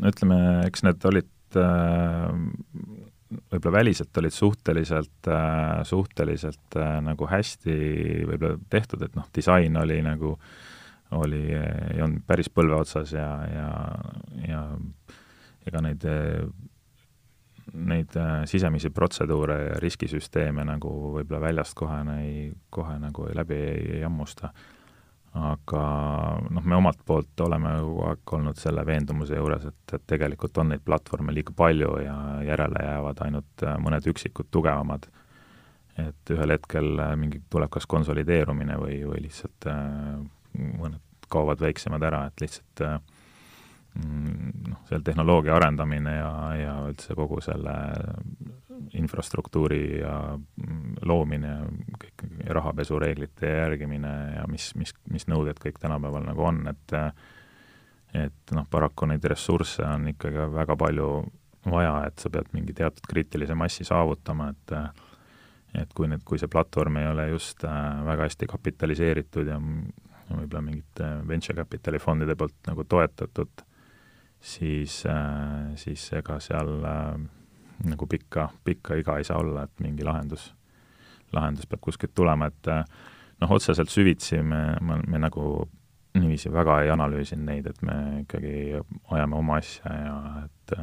ütleme, 0.09 0.41
eks 0.65 0.85
need 0.87 1.07
olid 1.13 1.61
äh, 1.61 2.33
võib-olla 3.29 3.81
väliselt 3.81 4.17
olid 4.21 4.35
suhteliselt 4.35 5.29
äh,, 5.29 5.83
suhteliselt 5.89 6.79
äh, 6.81 6.97
nagu 7.05 7.29
hästi 7.29 7.77
võib-olla 8.29 8.59
tehtud, 8.71 9.05
et 9.05 9.19
noh, 9.19 9.29
disain 9.35 9.77
oli 9.77 10.01
nagu, 10.05 10.35
oli, 11.19 11.45
ei 11.53 12.03
olnud 12.05 12.25
päris 12.29 12.51
põlve 12.53 12.81
otsas 12.81 13.13
ja, 13.17 13.29
ja, 13.53 13.69
ja 14.49 14.63
ega 15.69 15.85
neid, 15.85 16.09
neid 17.75 18.17
äh, 18.17 18.41
sisemisi 18.49 18.91
protseduure 18.95 19.59
ja 19.67 19.79
riskisüsteeme 19.83 20.65
nagu 20.69 20.95
võib-olla 21.19 21.45
väljast 21.49 21.77
kohe 21.79 22.01
ei, 22.19 22.51
kohe 22.71 22.99
nagu 23.03 23.29
läbi 23.37 23.61
ei, 23.61 23.87
ei 23.99 24.03
hammusta 24.07 24.53
aga 25.37 25.83
noh, 26.51 26.65
me 26.65 26.77
omalt 26.79 27.01
poolt 27.07 27.41
oleme 27.45 27.75
kogu 27.83 28.05
aeg 28.09 28.33
olnud 28.39 28.61
selle 28.61 28.85
veendumuse 28.87 29.37
juures, 29.37 29.67
et, 29.69 29.95
et 29.95 30.05
tegelikult 30.15 30.59
on 30.63 30.73
neid 30.73 30.83
platvorme 30.85 31.35
liiga 31.35 31.53
palju 31.57 31.91
ja 32.03 32.17
järele 32.47 32.85
jäävad 32.85 33.23
ainult 33.27 33.65
äh, 33.67 33.77
mõned 33.83 34.09
üksikud 34.13 34.49
tugevamad. 34.51 35.09
et 35.99 36.31
ühel 36.31 36.55
hetkel 36.55 36.99
äh, 37.03 37.15
mingi, 37.19 37.43
tuleb 37.51 37.71
kas 37.75 37.87
konsolideerumine 37.87 38.79
või, 38.81 39.03
või 39.05 39.23
lihtsalt 39.27 39.69
äh, 39.69 40.17
mõned 40.55 41.05
kaovad 41.29 41.61
väiksemad 41.61 42.03
ära, 42.03 42.25
et 42.27 42.41
lihtsalt 42.41 42.85
mm, 43.99 44.53
noh, 44.71 44.81
seal 44.89 45.05
tehnoloogia 45.05 45.57
arendamine 45.59 46.15
ja, 46.17 46.31
ja 46.57 46.77
üldse 46.89 47.15
kogu 47.19 47.43
selle 47.45 47.75
infrastruktuuri 48.99 49.83
ja 50.01 50.15
mm, 50.37 51.01
loomine, 51.09 51.55
kõik 52.03 52.25
rahapesureeglite 52.59 53.51
järgimine 53.51 54.15
ja 54.37 54.47
mis, 54.51 54.71
mis, 54.79 54.95
mis 55.13 55.29
nõuded 55.31 55.61
kõik 55.63 55.81
tänapäeval 55.83 56.29
nagu 56.29 56.49
on, 56.53 56.65
et 56.73 56.97
et 58.17 58.55
noh, 58.57 58.65
paraku 58.71 59.05
neid 59.11 59.25
ressursse 59.29 59.85
on 59.85 60.09
ikkagi 60.15 60.47
väga 60.55 60.77
palju 60.81 61.09
vaja, 61.69 62.07
et 62.09 62.23
sa 62.23 62.31
pead 62.33 62.49
mingi 62.57 62.73
teatud 62.77 63.05
kriitilise 63.09 63.57
massi 63.59 63.85
saavutama, 63.85 64.53
et 64.55 64.75
et 65.77 65.91
kui 65.95 66.09
nüüd, 66.09 66.23
kui 66.25 66.41
see 66.41 66.49
platvorm 66.49 66.97
ei 66.97 67.07
ole 67.11 67.29
just 67.29 67.65
äh, 67.69 68.05
väga 68.07 68.25
hästi 68.25 68.47
kapitaliseeritud 68.49 69.51
ja 69.51 69.59
võib-olla 69.61 70.63
mingite 70.65 71.09
venture 71.29 71.59
capitali 71.61 72.01
fondide 72.01 72.37
poolt 72.41 72.57
nagu 72.71 72.85
toetatud, 72.89 73.63
siis, 74.41 75.03
äh, 75.09 75.75
siis 75.81 76.07
ega 76.17 76.39
seal 76.41 76.73
äh, 76.89 77.13
nagu 77.85 78.07
pikka, 78.07 78.49
pikka 78.65 78.99
iga 78.99 79.19
ei 79.19 79.25
saa 79.25 79.39
olla, 79.39 79.65
et 79.69 79.81
mingi 79.81 80.05
lahendus, 80.07 80.53
lahendus 81.33 81.67
peab 81.67 81.83
kuskilt 81.85 82.15
tulema, 82.15 82.49
et 82.51 82.71
eh, 82.73 82.85
noh, 83.43 83.53
otseselt 83.55 83.93
süvitsi 83.93 84.43
me, 84.43 84.63
me, 84.81 84.99
me 85.07 85.21
nagu 85.23 85.69
niiviisi 86.19 86.51
väga 86.53 86.81
ei 86.83 86.91
analüüsinud 86.91 87.47
neid, 87.47 87.69
et 87.71 87.83
me 87.87 87.99
ikkagi 88.25 88.81
ajame 89.15 89.39
oma 89.39 89.61
asja 89.63 89.95
ja 89.95 90.17
et 90.45 90.77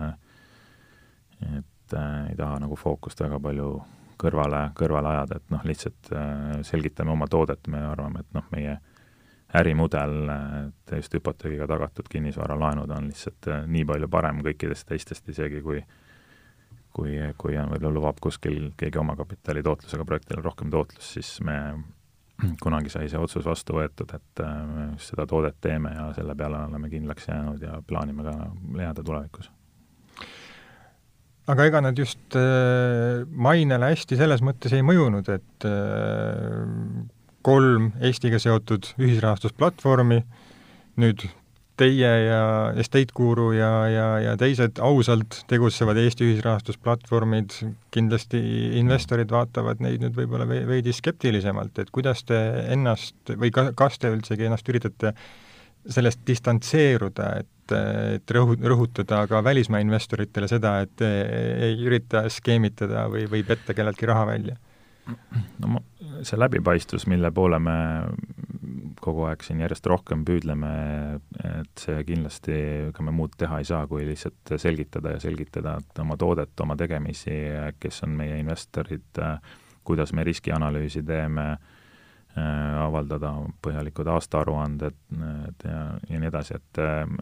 et 1.45 1.93
äh, 1.93 2.29
ei 2.31 2.35
taha 2.39 2.59
nagu 2.63 2.77
fookust 2.79 3.19
väga 3.21 3.37
palju 3.43 3.69
kõrvale, 4.17 4.69
kõrvale 4.77 5.11
ajada, 5.11 5.37
et 5.37 5.51
noh, 5.51 5.65
lihtsalt 5.67 6.11
äh, 6.15 6.61
selgitame 6.65 7.11
oma 7.11 7.27
toodet, 7.27 7.67
me 7.67 7.83
arvame, 7.83 8.23
et 8.23 8.37
noh, 8.37 8.45
meie 8.55 8.77
ärimudel, 9.55 10.15
et 10.31 10.95
just 10.97 11.13
hüpoteegiga 11.13 11.67
tagatud 11.69 12.07
kinnisvaralaenud 12.09 12.91
on 12.95 13.11
lihtsalt 13.11 13.51
äh, 13.51 13.67
nii 13.67 13.85
palju 13.91 14.09
parem 14.09 14.41
kõikidest 14.47 14.87
teistest 14.89 15.29
isegi, 15.35 15.61
kui 15.65 15.81
äh, 15.83 15.99
kui, 16.95 17.17
kui 17.37 17.57
on, 17.59 17.69
võib-olla 17.73 17.93
lubab 17.97 18.21
kuskil 18.23 18.71
keegi 18.79 19.01
omakapitali 19.01 19.63
tootlusega 19.65 20.05
projektile 20.07 20.43
rohkem 20.45 20.71
tootlust, 20.73 21.11
siis 21.17 21.35
me 21.45 21.57
kunagi 22.63 22.91
sai 22.91 23.09
see 23.11 23.21
otsus 23.21 23.45
vastu 23.47 23.77
võetud, 23.77 24.15
et 24.15 24.43
äh, 24.43 24.95
seda 25.01 25.27
toodet 25.29 25.59
teeme 25.63 25.93
ja 25.95 26.09
selle 26.17 26.35
peale 26.37 26.63
oleme 26.67 26.91
kindlaks 26.91 27.29
jäänud 27.29 27.63
ja 27.63 27.79
plaanime 27.87 28.25
ka 28.27 28.35
jääda 28.81 29.03
tulevikus. 29.03 29.51
aga 31.47 31.65
ega 31.69 31.81
nad 31.85 31.99
just 31.99 32.35
äh, 32.39 33.23
mainele 33.29 33.91
hästi 33.93 34.17
selles 34.19 34.43
mõttes 34.43 34.73
ei 34.73 34.83
mõjunud, 34.85 35.29
et 35.29 35.67
äh, 35.69 37.05
kolm 37.45 37.91
Eestiga 38.01 38.39
seotud 38.41 38.95
ühisrahastusplatvormi 38.97 40.23
nüüd 41.01 41.27
teie 41.79 42.11
ja 42.25 42.41
Estate 42.79 43.13
Guru 43.15 43.49
ja, 43.55 43.71
ja, 43.91 44.07
ja 44.23 44.35
teised 44.39 44.79
ausalt 44.83 45.41
tegutsevad 45.51 45.99
Eesti 45.99 46.27
ühisrahastusplatvormid, 46.29 47.55
kindlasti 47.95 48.41
investorid 48.79 49.31
vaatavad 49.31 49.83
neid 49.83 50.03
nüüd 50.03 50.15
võib-olla 50.17 50.47
veidi 50.47 50.93
skeptilisemalt, 50.95 51.79
et 51.83 51.91
kuidas 51.95 52.23
te 52.27 52.39
ennast 52.73 53.35
või 53.35 53.51
ka, 53.55 53.69
kas 53.77 53.99
te 53.99 54.11
üldsegi 54.13 54.47
ennast 54.47 54.69
üritate 54.71 55.15
sellest 55.85 56.23
distantseeruda, 56.27 57.27
et, 57.43 57.73
et 58.15 58.31
rõhu-, 58.33 58.57
rõhutada 58.57 59.25
ka 59.29 59.43
välismaa 59.45 59.83
investoritele 59.83 60.49
seda, 60.49 60.79
et 60.85 61.03
ei 61.05 61.75
ürita 61.85 62.25
skeemitada 62.33 63.05
või, 63.11 63.27
või 63.29 63.43
petta 63.45 63.77
kelleltki 63.77 64.09
raha 64.09 64.29
välja? 64.31 64.57
no 65.61 65.75
ma, 65.75 65.81
see 66.25 66.39
läbipaistvus, 66.39 67.05
mille 67.11 67.29
poole 67.35 67.59
me 67.61 67.75
kogu 69.01 69.25
aeg 69.29 69.43
siin 69.45 69.61
järjest 69.63 69.87
rohkem 69.89 70.25
püüdleme, 70.27 70.71
et 71.49 71.85
see 71.85 72.01
kindlasti, 72.07 72.55
ega 72.89 73.05
me 73.05 73.13
muud 73.15 73.35
teha 73.39 73.61
ei 73.61 73.67
saa, 73.67 73.85
kui 73.89 74.05
lihtsalt 74.07 74.55
selgitada 74.61 75.15
ja 75.15 75.21
selgitada 75.23 75.77
oma 76.01 76.17
toodet, 76.19 76.53
oma 76.63 76.77
tegemisi, 76.79 77.37
kes 77.79 78.03
on 78.07 78.17
meie 78.19 78.37
investorid, 78.41 79.23
kuidas 79.85 80.13
me 80.13 80.25
riskianalüüsi 80.27 81.05
teeme, 81.05 81.49
avaldada 82.35 83.29
põhjalikud 83.63 84.09
aastaaruanded 84.11 84.95
ja, 85.63 85.83
ja 86.09 86.19
nii 86.19 86.27
edasi, 86.27 86.57
et, 86.57 86.79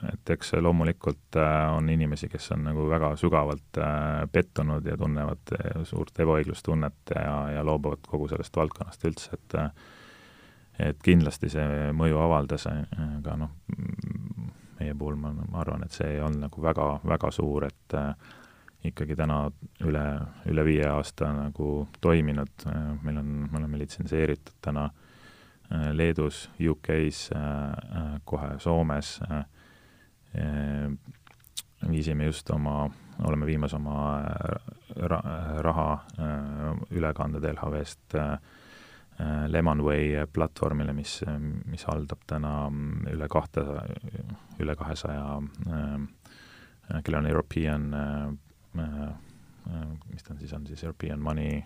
et 0.10 0.32
eks 0.34 0.56
loomulikult 0.58 1.38
on 1.38 1.90
inimesi, 1.94 2.32
kes 2.32 2.50
on 2.56 2.66
nagu 2.66 2.88
väga 2.90 3.12
sügavalt 3.22 3.78
pettunud 4.34 4.90
ja 4.90 4.98
tunnevad 4.98 5.54
suurt 5.86 6.18
ebaõiglustunnet 6.26 7.14
ja, 7.14 7.36
ja 7.60 7.66
loobuvad 7.68 8.02
kogu 8.10 8.32
sellest 8.32 8.58
valdkonnast 8.58 9.06
üldse, 9.12 9.38
et 9.38 9.60
et 10.80 11.02
kindlasti 11.04 11.50
see 11.54 11.92
mõju 11.96 12.18
avaldas, 12.24 12.66
aga 12.68 13.36
noh, 13.38 13.52
meie 14.80 14.96
puhul 14.98 15.18
ma, 15.20 15.34
ma 15.34 15.62
arvan, 15.62 15.86
et 15.86 15.96
see 15.96 16.16
ei 16.16 16.22
olnud 16.24 16.48
nagu 16.48 16.64
väga, 16.64 16.88
väga 17.06 17.32
suur, 17.34 17.68
et 17.68 17.98
äh, 17.98 18.14
ikkagi 18.90 19.16
täna 19.16 19.46
üle, 19.86 20.06
üle 20.50 20.66
viie 20.68 20.88
aasta 20.90 21.30
nagu 21.36 21.88
toiminud, 22.04 22.68
meil 23.04 23.22
on, 23.22 23.34
me 23.52 23.62
oleme 23.62 23.80
litsenseeritud 23.84 24.58
täna 24.66 24.90
äh, 24.90 25.92
Leedus, 25.94 26.48
UK-s 26.60 27.30
äh,, 27.38 28.18
kohe 28.26 28.56
Soomes 28.60 29.20
äh,, 29.30 29.46
viisime 31.86 32.26
just 32.26 32.50
oma, 32.50 32.88
oleme 33.28 33.46
viimas 33.46 33.76
oma 33.78 33.96
ra 34.98 35.20
raha 35.62 35.90
ülekanded 36.90 37.46
LHV-st 37.52 38.16
äh, 38.18 38.32
Äh, 38.34 38.63
Lemonway 39.48 40.26
platvormile, 40.34 40.94
mis, 40.94 41.20
mis 41.70 41.84
haldab 41.86 42.24
täna 42.28 42.54
mm, 42.70 43.12
üle 43.14 43.28
kahte, 43.30 43.62
üle 44.62 44.76
kahesaja, 44.80 45.28
äh, 45.70 46.96
kellel 47.04 47.20
on 47.22 47.30
European, 47.30 47.86
äh, 47.94 49.12
mis 50.10 50.26
ta 50.26 50.34
on 50.34 50.42
siis, 50.42 50.54
on 50.58 50.66
siis 50.68 50.84
European 50.84 51.22
Money 51.22 51.62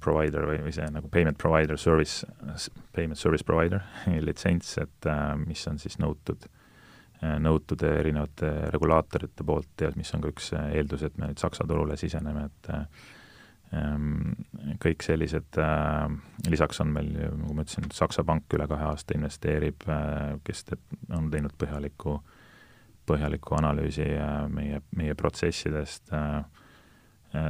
provider 0.00 0.44
või, 0.48 0.60
või 0.66 0.72
see 0.72 0.86
nagu 0.92 1.08
payment 1.12 1.38
provider 1.40 1.80
service, 1.80 2.28
payment 2.96 3.18
service 3.18 3.44
provider 3.44 3.80
litsents, 4.28 4.76
et 4.80 5.08
mis 5.42 5.64
on 5.68 5.80
siis 5.80 5.96
nõutud, 6.00 6.44
nõutud 7.40 7.82
erinevate 7.88 8.52
regulaatorite 8.72 9.44
poolt 9.48 9.84
ja 9.84 9.90
mis 9.96 10.12
on 10.12 10.24
ka 10.24 10.32
üks 10.32 10.52
eeldus, 10.60 11.06
et 11.08 11.16
me 11.16 11.30
nüüd 11.30 11.40
Saksa 11.40 11.64
turule 11.68 11.96
siseneme, 12.00 12.46
et 12.50 12.72
kõik 14.82 15.04
sellised, 15.04 15.58
äh, 15.60 16.08
lisaks 16.50 16.80
on 16.84 16.92
meil, 16.94 17.10
nagu 17.16 17.54
ma 17.54 17.64
ütlesin, 17.64 17.88
Saksa 17.94 18.24
pank 18.26 18.52
üle 18.56 18.66
kahe 18.70 18.88
aasta 18.90 19.16
investeerib, 19.16 19.86
äh, 19.88 20.36
kes 20.46 20.64
teeb, 20.68 20.82
on 21.16 21.30
teinud 21.32 21.54
põhjaliku, 21.58 22.18
põhjaliku 23.08 23.58
analüüsi 23.58 24.08
äh, 24.14 24.38
meie, 24.52 24.82
meie 24.96 25.14
protsessidest, 25.18 26.12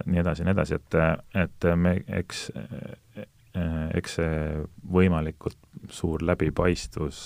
nii 0.07 0.19
edasi 0.19 0.43
ja 0.43 0.49
nii 0.49 0.55
edasi, 0.57 0.77
et, 0.81 0.95
et 1.39 1.67
me, 1.79 1.93
eks, 2.19 2.47
eks 3.95 4.17
see 4.19 4.39
võimalikult 4.97 5.61
suur 5.95 6.25
läbipaistvus 6.27 7.21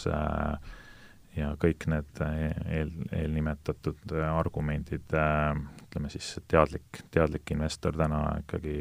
ja 1.39 1.53
kõik 1.63 1.87
need 1.89 2.21
eel, 2.21 2.91
eelnimetatud 3.17 4.13
argumendid, 4.29 5.15
ütleme 5.91 6.11
siis 6.13 6.37
teadlik, 6.49 7.03
teadlik 7.11 7.51
investor 7.51 7.97
täna 7.99 8.23
ikkagi 8.45 8.77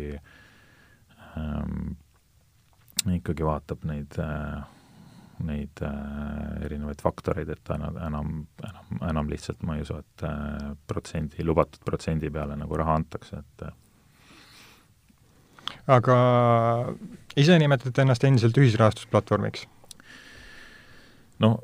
ähm, 1.35 1.95
ikkagi 3.09 3.47
vaatab 3.47 3.87
neid 3.89 4.19
äh, 4.21 4.61
neid 5.45 5.81
äh, 5.85 6.65
erinevaid 6.65 7.01
faktoreid, 7.03 7.49
et 7.53 7.71
enam, 7.73 7.97
enam, 8.07 8.31
enam, 8.65 9.03
enam 9.09 9.29
lihtsalt 9.31 9.63
ma 9.67 9.77
ei 9.77 9.85
usu, 9.85 9.99
et 10.01 10.25
äh, 10.27 10.71
protsendi, 10.89 11.45
lubatud 11.47 11.83
protsendi 11.85 12.31
peale 12.33 12.57
nagu 12.59 12.79
raha 12.79 12.97
antakse, 12.99 13.39
et 13.39 13.65
äh. 13.67 13.73
aga 15.95 16.17
ise 17.39 17.57
nimetate 17.61 18.03
ennast 18.03 18.25
endiselt 18.27 18.59
ühisrahastusplatvormiks? 18.59 19.65
no 21.39 21.55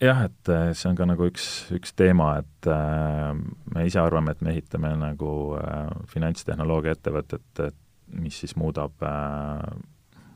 jah, 0.00 0.24
et 0.26 0.48
äh, 0.48 0.70
see 0.76 0.88
on 0.90 0.98
ka 0.98 1.06
nagu 1.08 1.28
üks, 1.28 1.46
üks 1.76 1.94
teema, 1.98 2.32
et 2.40 2.68
äh, 2.70 3.30
me 3.74 3.86
ise 3.88 4.00
arvame, 4.02 4.34
et 4.34 4.42
me 4.44 4.54
ehitame 4.54 4.92
nagu 5.00 5.32
äh, 5.60 5.90
finantstehnoloogia 6.12 6.96
ettevõtet, 6.96 7.64
et 7.66 7.78
mis 8.20 8.40
siis 8.42 8.56
muudab 8.58 9.02
äh,, 9.06 9.66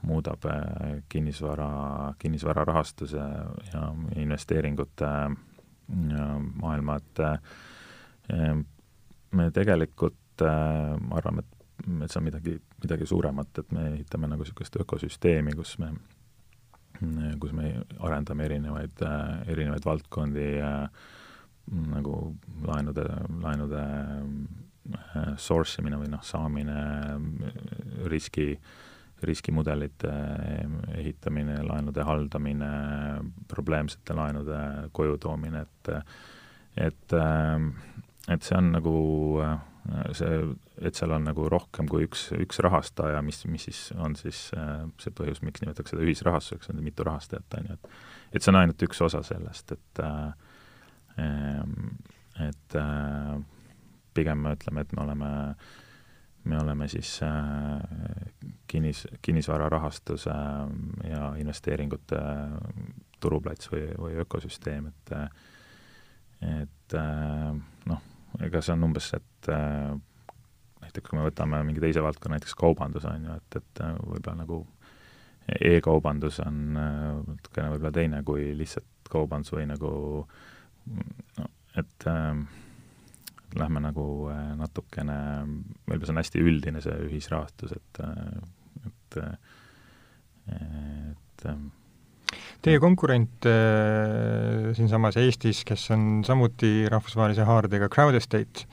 muudab 0.05 0.45
äh, 0.51 1.01
kinnisvara, 1.09 2.15
kinnisvara 2.21 2.67
rahastuse 2.69 3.25
ja 3.73 3.89
investeeringute 4.21 5.11
äh, 5.11 6.39
maailma, 6.61 7.01
et 7.01 7.25
äh, 7.25 8.55
me 9.35 9.51
tegelikult 9.51 10.45
äh, 10.45 11.17
arvame, 11.19 11.45
et 11.45 11.55
et 11.85 12.13
see 12.13 12.21
on 12.21 12.25
midagi, 12.25 12.53
midagi 12.81 13.07
suuremat, 13.11 13.59
et 13.61 13.73
me 13.75 13.89
ehitame 13.91 14.29
nagu 14.31 14.45
niisugust 14.45 14.77
ökosüsteemi, 14.81 15.53
kus 15.59 15.75
me 15.83 15.91
kus 17.41 17.53
me 17.57 17.73
arendame 18.07 18.47
erinevaid, 18.49 19.03
erinevaid 19.51 19.85
valdkondi 19.87 20.49
nagu 21.73 22.17
laenude, 22.67 23.05
laenude 23.41 23.83
äh, 23.83 25.31
source 25.41 25.81
imine 25.81 25.99
või 26.01 26.11
noh, 26.13 26.23
saamine, 26.25 26.77
riski, 28.11 28.51
riskimudelite 29.25 30.13
ehitamine, 30.99 31.63
laenude 31.65 32.05
haldamine, 32.05 32.71
probleemsete 33.49 34.17
laenude 34.17 34.61
koju 34.93 35.21
toomine, 35.23 35.65
et 35.65 35.93
et, 36.75 37.13
et 38.35 38.43
see 38.43 38.57
on 38.59 38.73
nagu 38.75 38.95
see, 40.17 40.41
et 40.85 40.97
seal 40.97 41.13
on 41.15 41.27
nagu 41.29 41.47
rohkem 41.53 41.89
kui 41.91 42.07
üks, 42.07 42.27
üks 42.41 42.61
rahastaja, 42.65 43.21
mis, 43.25 43.43
mis 43.51 43.67
siis 43.69 43.81
on 44.01 44.17
siis 44.19 44.47
äh, 44.57 44.85
see 45.03 45.13
põhjus, 45.17 45.43
miks 45.45 45.63
nimetatakse 45.63 45.95
seda 45.95 46.07
ühisrahastuseks, 46.07 46.71
on 46.73 46.83
mitu 46.85 47.07
rahastajat, 47.07 47.59
on 47.59 47.71
ju, 47.71 47.79
et 47.79 47.91
et 48.35 48.43
see 48.43 48.51
on 48.51 48.59
ainult 48.59 48.83
üks 48.83 49.03
osa 49.05 49.23
sellest, 49.27 49.75
et 49.77 50.03
äh, 50.03 50.31
et 52.49 52.79
äh, 52.81 53.35
pigem 54.17 54.41
me 54.47 54.55
ütleme, 54.57 54.83
et 54.83 54.95
me 54.97 55.03
oleme, 55.05 55.31
me 56.51 56.59
oleme 56.59 56.89
siis 56.91 57.13
kinnis, 58.71 59.05
kinnisvararahastuse 59.23 60.35
ja 61.09 61.29
investeeringute 61.41 62.19
turuplats 63.23 63.71
või, 63.73 63.87
või 63.99 64.19
ökosüsteem, 64.25 64.91
et 64.91 65.15
et 66.45 66.97
noh, 67.89 68.03
ega 68.43 68.63
see 68.65 68.75
on 68.75 68.89
umbes, 68.89 69.11
et 69.17 69.51
äh, 69.53 69.95
näiteks 70.85 71.11
kui 71.11 71.19
me 71.19 71.27
võtame 71.29 71.63
mingi 71.67 71.83
teise 71.83 72.03
valdkonna, 72.05 72.39
näiteks 72.39 72.57
kaubandus, 72.59 73.07
on 73.11 73.29
ju, 73.29 73.37
et, 73.39 73.61
et 73.61 73.85
äh, 73.85 73.95
võib-olla 74.01 74.41
nagu 74.43 74.65
e-kaubandus 75.61 76.41
on 76.45 76.61
äh, 76.81 77.09
natukene 77.29 77.71
võib-olla 77.75 77.95
teine 77.95 78.23
kui 78.27 78.53
lihtsalt 78.57 79.11
kaubandus 79.13 79.53
või 79.55 79.67
nagu 79.69 79.93
no, 80.25 81.49
et 81.79 82.09
äh, 82.11 82.45
lähme 83.59 83.85
nagu 83.85 84.07
äh, 84.33 84.51
natukene, 84.59 85.19
võib-olla 85.87 86.09
see 86.09 86.17
on 86.17 86.23
hästi 86.23 86.45
üldine, 86.45 86.83
see 86.85 86.97
ühisrahastus, 87.09 87.77
et 87.77 88.03
et 88.85 89.21
et 90.55 91.47
äh, 91.49 91.59
Teie 92.65 92.81
konkurent 92.81 93.45
äh, 93.45 94.71
siinsamas 94.73 95.19
Eestis, 95.21 95.59
kes 95.69 95.83
on 95.93 96.23
samuti 96.25 96.87
rahvusvahelise 96.89 97.45
haardega 97.45 97.91
Crowd 97.93 98.17
Estate, 98.17 98.65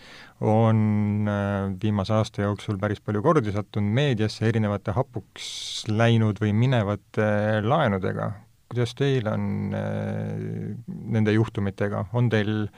on 0.48 1.28
äh, 1.28 1.74
viimase 1.82 2.14
aasta 2.16 2.46
jooksul 2.46 2.78
päris 2.80 3.04
palju 3.04 3.20
kordi 3.26 3.52
sattunud 3.52 3.92
meediasse 3.98 4.48
erinevate 4.48 4.96
hapuks 4.96 5.50
läinud 5.92 6.40
või 6.40 6.54
minevate 6.56 7.28
laenudega. 7.66 8.30
kuidas 8.72 8.96
teil 8.96 9.28
on 9.28 9.76
äh, 9.76 10.72
nende 10.88 11.36
juhtumitega, 11.36 12.06
on 12.16 12.32
teil 12.32 12.70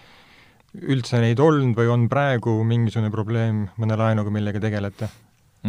üldse 0.81 1.21
neid 1.21 1.37
olnud 1.37 1.77
või 1.77 1.93
on 1.93 2.07
praegu 2.09 2.57
mingisugune 2.65 3.13
probleem 3.13 3.67
mõne 3.77 4.01
laenuga, 4.01 4.33
millega 4.33 4.65
tegelete? 4.65 5.11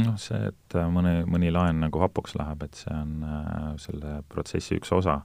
Noh, 0.03 0.17
see, 0.21 0.51
et 0.51 0.77
äh, 0.79 0.87
mõni, 0.91 1.23
mõni 1.31 1.53
laen 1.55 1.83
nagu 1.85 2.03
hapuks 2.03 2.37
läheb, 2.39 2.65
et 2.67 2.79
see 2.83 2.95
on 2.95 3.25
äh, 3.27 3.73
selle 3.83 4.21
protsessi 4.31 4.79
üks 4.81 4.93
osa. 4.95 5.23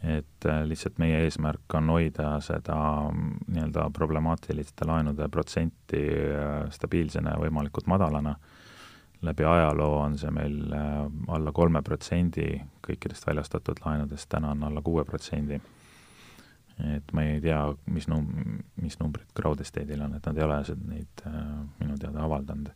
et 0.00 0.46
äh, 0.48 0.62
lihtsalt 0.64 0.96
meie 0.98 1.18
eesmärk 1.26 1.74
on 1.76 1.90
hoida 1.92 2.38
seda 2.40 2.76
mm, 3.10 3.34
nii-öelda 3.52 3.90
problemaatiliste 3.92 4.86
laenude 4.88 5.28
protsenti 5.28 6.00
äh, 6.00 6.70
stabiilsena 6.72 7.34
ja 7.34 7.40
võimalikult 7.42 7.86
madalana. 7.86 8.36
läbi 9.22 9.44
ajaloo 9.44 9.98
on 10.00 10.16
see 10.18 10.30
meil 10.30 10.72
äh, 10.72 11.04
alla 11.28 11.52
kolme 11.52 11.82
protsendi 11.82 12.62
kõikidest 12.86 13.26
väljastatud 13.26 13.84
laenudest, 13.84 14.28
täna 14.28 14.50
on 14.50 14.64
alla 14.64 14.82
kuue 14.82 15.04
protsendi 15.04 15.60
et 16.96 17.12
ma 17.12 17.22
ei 17.22 17.40
tea, 17.40 17.60
mis 17.92 18.08
num-, 18.08 18.62
mis 18.80 18.96
numbrid 19.00 19.28
Crowd 19.36 19.60
Estate'il 19.60 20.00
on, 20.00 20.14
et 20.16 20.26
nad 20.26 20.38
ei 20.38 20.44
ole 20.44 20.62
neid 20.88 21.24
äh, 21.26 21.44
minu 21.80 21.98
teada 22.00 22.24
avaldanud 22.24 22.72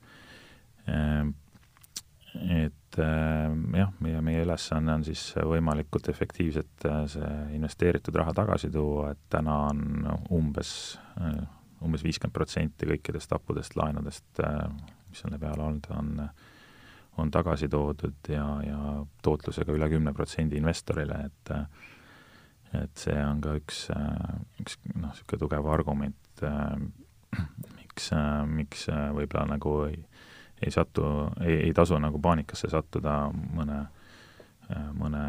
et 2.34 2.98
ehm, 2.98 3.60
jah, 3.78 3.90
meie, 4.02 4.20
meie 4.24 4.42
ülesanne 4.44 4.96
on 4.98 5.04
siis 5.06 5.22
võimalikult 5.38 6.08
efektiivselt 6.10 6.86
äh, 6.88 7.04
see 7.10 7.30
investeeritud 7.56 8.16
raha 8.18 8.34
tagasi 8.34 8.70
tuua, 8.74 9.12
et 9.14 9.22
täna 9.32 9.58
on 9.70 10.08
umbes, 10.34 10.72
äh, 11.20 11.44
umbes 11.84 12.04
viiskümmend 12.06 12.34
protsenti 12.34 12.88
kõikidest 12.90 13.34
happudest 13.34 13.78
laenudest, 13.78 14.26
äh, 14.42 14.66
mis 15.08 15.22
selle 15.22 15.38
peale 15.38 15.62
olnud 15.68 15.90
on, 15.94 16.12
on 17.22 17.30
tagasi 17.34 17.70
toodud 17.70 18.30
ja, 18.32 18.46
ja 18.66 18.78
tootlusega 19.22 19.74
üle 19.74 19.88
kümne 19.92 20.14
protsendi 20.16 20.60
investorile, 20.60 21.26
et 21.30 21.58
et 22.74 22.98
see 22.98 23.14
on 23.22 23.38
ka 23.38 23.52
üks, 23.54 23.84
üks 24.58 24.80
noh, 24.96 25.12
niisugune 25.12 25.38
tugev 25.38 25.66
argument, 25.70 26.40
miks, 27.76 28.08
miks 28.50 28.88
võib-olla 29.14 29.44
nagu 29.52 29.74
ei, 29.86 30.00
ei 30.64 30.72
satu, 30.74 31.04
ei, 31.44 31.60
ei 31.68 31.74
tasu 31.76 31.98
nagu 32.00 32.20
paanikasse 32.22 32.70
sattuda 32.72 33.18
mõne 33.32 33.84
mõne 34.96 35.22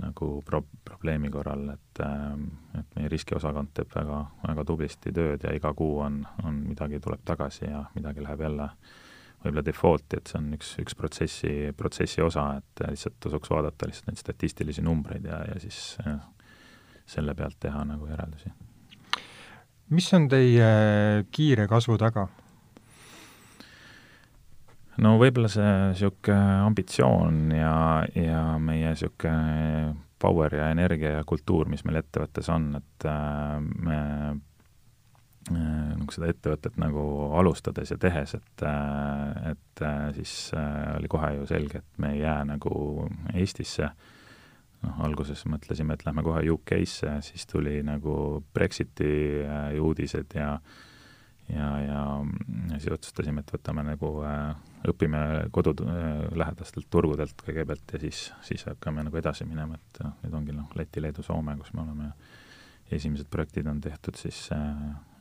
nagu 0.00 0.28
pro-, 0.42 0.64
probleemi 0.84 1.30
korral, 1.30 1.68
et 1.76 2.00
et 2.74 2.96
meie 2.96 3.08
riskiosakond 3.12 3.70
teeb 3.74 3.92
väga, 3.94 4.18
väga 4.42 4.64
tublisti 4.66 5.12
tööd 5.14 5.44
ja 5.46 5.52
iga 5.54 5.70
kuu 5.78 6.00
on, 6.02 6.24
on 6.42 6.56
midagi 6.66 6.98
tuleb 7.00 7.22
tagasi 7.24 7.68
ja 7.68 7.84
midagi 7.94 8.24
läheb 8.24 8.42
jälle 8.42 8.68
võib-olla 9.44 9.64
default'i, 9.64 10.18
et 10.18 10.30
see 10.30 10.38
on 10.40 10.52
üks, 10.56 10.70
üks 10.80 10.96
protsessi, 10.96 11.54
protsessi 11.76 12.22
osa, 12.24 12.46
et 12.58 12.84
lihtsalt 12.88 13.18
tasuks 13.20 13.50
vaadata 13.52 13.88
lihtsalt 13.88 14.10
neid 14.10 14.22
statistilisi 14.22 14.82
numbreid 14.82 15.26
ja, 15.28 15.42
ja 15.52 15.58
siis 15.62 15.98
ja, 16.00 16.16
selle 17.06 17.34
pealt 17.36 17.60
teha 17.60 17.84
nagu 17.86 18.08
järeldusi. 18.08 18.50
mis 19.94 20.12
on 20.16 20.28
teie 20.32 20.70
kiire 21.30 21.68
kasvu 21.68 21.98
taga? 22.00 22.26
No 25.02 25.16
võib-olla 25.18 25.50
see 25.50 25.74
niisugune 25.90 26.64
ambitsioon 26.68 27.44
ja, 27.56 27.76
ja 28.14 28.42
meie 28.62 28.92
niisugune 28.92 29.94
power 30.24 30.54
ja 30.56 30.70
energia 30.72 31.18
ja 31.18 31.24
kultuur, 31.26 31.68
mis 31.68 31.84
meil 31.84 32.00
ettevõttes 32.00 32.48
on, 32.52 32.70
et 32.78 33.06
äh, 33.10 33.58
me 33.60 33.98
äh, 34.30 35.92
nagu 35.98 36.14
seda 36.14 36.30
ettevõtet 36.32 36.78
nagu 36.80 37.04
alustades 37.40 37.92
ja 37.92 37.98
tehes, 38.00 38.36
et, 38.38 38.64
äh, 38.64 39.52
et 39.52 39.84
siis 40.16 40.52
oli 40.54 41.10
kohe 41.12 41.34
ju 41.40 41.48
selge, 41.50 41.82
et 41.82 42.00
me 42.00 42.14
ei 42.14 42.22
jää 42.22 42.40
nagu 42.54 43.08
Eestisse, 43.34 43.90
noh, 44.84 45.04
alguses 45.04 45.44
mõtlesime, 45.50 45.98
et 45.98 46.06
lähme 46.06 46.24
kohe 46.24 46.44
UK-sse, 46.54 47.18
siis 47.26 47.44
tuli 47.50 47.80
nagu 47.84 48.16
Brexiti 48.54 49.12
uudised 49.82 50.38
ja 50.38 50.54
ja, 50.54 50.58
ja, 51.48 51.68
ja 51.80 52.78
siis 52.78 52.92
otsustasime, 52.94 53.42
et 53.44 53.52
võtame 53.54 53.84
nagu 53.86 54.10
äh, 54.24 54.54
õpime 54.88 55.20
kodu 55.54 55.74
äh, 55.84 56.24
lähedastelt 56.36 56.88
turgudelt 56.92 57.44
kõigepealt 57.44 57.94
ja 57.96 58.00
siis, 58.06 58.26
siis 58.46 58.64
hakkame 58.68 59.04
nagu 59.06 59.20
edasi 59.20 59.46
minema, 59.48 59.78
et 59.78 60.00
noh, 60.04 60.16
nüüd 60.24 60.38
ongi 60.40 60.56
noh, 60.56 60.72
Läti, 60.78 61.02
Leedu, 61.04 61.24
Soome, 61.26 61.56
kus 61.60 61.74
me 61.74 61.84
oleme. 61.84 62.12
Esimesed 62.92 63.30
projektid 63.32 63.66
on 63.66 63.78
tehtud 63.80 64.16
siis 64.20 64.46
äh, 64.52 64.72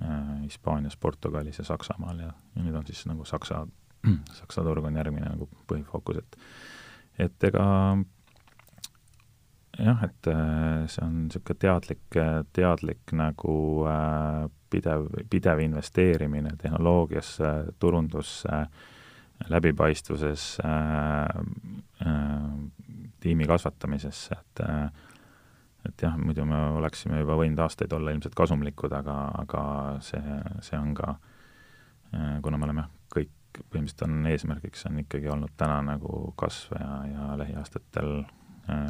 äh, 0.04 0.42
Hispaanias, 0.44 0.98
Portugalis 1.00 1.62
ja 1.62 1.68
Saksamaal 1.68 2.20
ja, 2.26 2.34
ja 2.56 2.66
nüüd 2.66 2.76
on 2.76 2.88
siis 2.88 3.06
nagu 3.10 3.26
Saksa, 3.26 3.64
Saksa 4.40 4.66
turg 4.68 4.86
on 4.86 5.00
järgmine 5.00 5.32
nagu 5.32 5.50
põhifookus, 5.70 6.24
et 6.24 6.40
et 7.24 7.46
ega 7.46 7.64
jah, 9.78 10.04
et 10.06 10.30
äh, 10.30 10.84
see 10.92 11.06
on 11.06 11.16
niisugune 11.28 11.62
teadlik, 11.62 12.20
teadlik 12.58 13.14
nagu 13.16 13.56
äh, 13.90 14.50
pidev, 14.74 15.08
pidev 15.30 15.62
investeerimine 15.64 16.58
tehnoloogiasse, 16.62 17.54
turundusse 17.80 18.50
äh,, 18.50 18.68
läbipaistvuses 19.50 20.58
äh,, 20.66 20.70
äh, 22.06 22.70
tiimi 23.20 23.48
kasvatamisesse, 23.48 24.36
et 24.40 24.70
äh, 24.70 24.92
et 25.84 26.02
jah, 26.02 26.14
muidu 26.18 26.46
me 26.48 26.56
oleksime 26.78 27.18
juba 27.20 27.36
võinud 27.36 27.60
aastaid 27.60 27.92
olla 27.92 28.14
ilmselt 28.14 28.36
kasumlikud, 28.40 28.94
aga, 28.96 29.16
aga 29.42 29.64
see, 30.06 30.38
see 30.64 30.78
on 30.80 30.94
ka 30.96 31.10
äh,, 32.14 32.38
kuna 32.44 32.60
me 32.60 32.70
oleme 32.70 32.86
kõik, 33.12 33.34
põhimõtteliselt 33.58 34.06
on 34.08 34.30
eesmärgiks, 34.32 34.86
on 34.88 35.02
ikkagi 35.04 35.28
olnud 35.34 35.52
täna 35.60 35.82
nagu 35.84 36.32
kasv 36.40 36.78
ja, 36.80 36.94
ja 37.12 37.28
lähiaastatel 37.42 38.14
äh, 38.72 38.88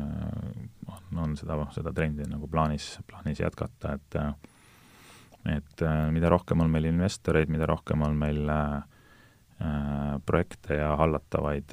on, 0.86 1.24
on 1.26 1.38
seda, 1.40 1.58
seda 1.74 1.96
trendi 1.98 2.30
nagu 2.30 2.48
plaanis, 2.52 3.00
plaanis 3.10 3.42
jätkata, 3.42 3.98
et 3.98 4.20
et 5.46 5.82
äh, 5.82 6.10
mida 6.12 6.30
rohkem 6.32 6.62
on 6.64 6.72
meil 6.72 6.86
investoreid, 6.88 7.50
mida 7.52 7.68
rohkem 7.68 8.02
on 8.06 8.16
meil 8.18 8.50
äh, 8.50 8.82
Äh, 9.64 10.20
projekte 10.26 10.76
ja 10.76 10.96
hallatavaid, 10.96 11.72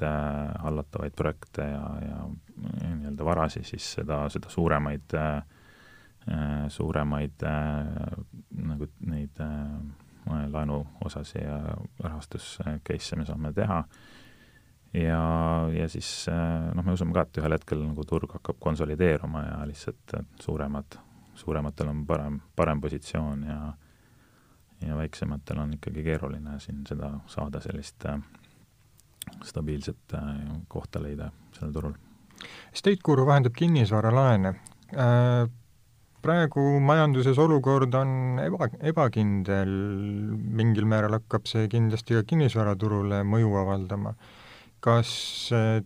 hallatavaid 0.59 1.15
projekte 1.15 1.61
ja, 1.65 1.81
ja 2.05 2.17
nii-öelda 2.95 3.25
varasid, 3.25 3.65
siis 3.67 3.87
seda, 3.97 4.21
seda 4.29 4.51
suuremaid, 4.53 5.15
suuremaid 6.69 7.43
nagu 8.61 8.87
neid 9.09 9.41
laenuosasid 10.53 11.41
ja 11.41 11.57
rahastus 12.03 12.59
case'e 12.85 13.17
me 13.17 13.25
saame 13.25 13.51
teha. 13.57 13.81
Ja, 14.93 15.23
ja 15.73 15.89
siis 15.89 16.29
noh, 16.29 16.85
me 16.85 16.93
usume 16.93 17.15
ka, 17.17 17.25
et 17.25 17.41
ühel 17.41 17.57
hetkel 17.57 17.81
nagu 17.81 18.05
turg 18.05 18.37
hakkab 18.37 18.61
konsolideeruma 18.61 19.43
ja 19.47 19.57
lihtsalt 19.65 20.15
suuremad, 20.43 20.99
suurematel 21.41 21.89
on 21.89 22.05
parem, 22.05 22.41
parem 22.55 22.81
positsioon 22.81 23.47
ja 23.49 23.61
ja 24.81 24.97
väiksematel 24.97 25.59
on 25.61 25.73
ikkagi 25.77 26.03
keeruline 26.03 26.59
siin 26.59 26.83
seda 26.89 27.11
saada, 27.29 27.61
sellist 27.61 28.05
äh, 28.09 28.19
stabiilset 29.45 30.15
äh, 30.17 30.29
kohta 30.67 31.01
leida 31.03 31.31
sellel 31.53 31.73
turul. 31.73 31.97
State 32.73 33.01
Guru 33.05 33.25
vahendab 33.25 33.57
kinnisvaralaene 33.57 34.55
äh,. 34.97 35.49
praegu 36.21 36.79
majanduses 36.85 37.37
olukord 37.41 37.93
on 37.97 38.39
eba, 38.43 38.67
ebakindel, 38.85 39.71
mingil 40.57 40.85
määral 40.85 41.17
hakkab 41.17 41.47
see 41.49 41.65
kindlasti 41.69 42.17
ka 42.17 42.21
kinnisvaraturule 42.29 43.23
mõju 43.25 43.55
avaldama. 43.61 44.13
kas 44.81 45.09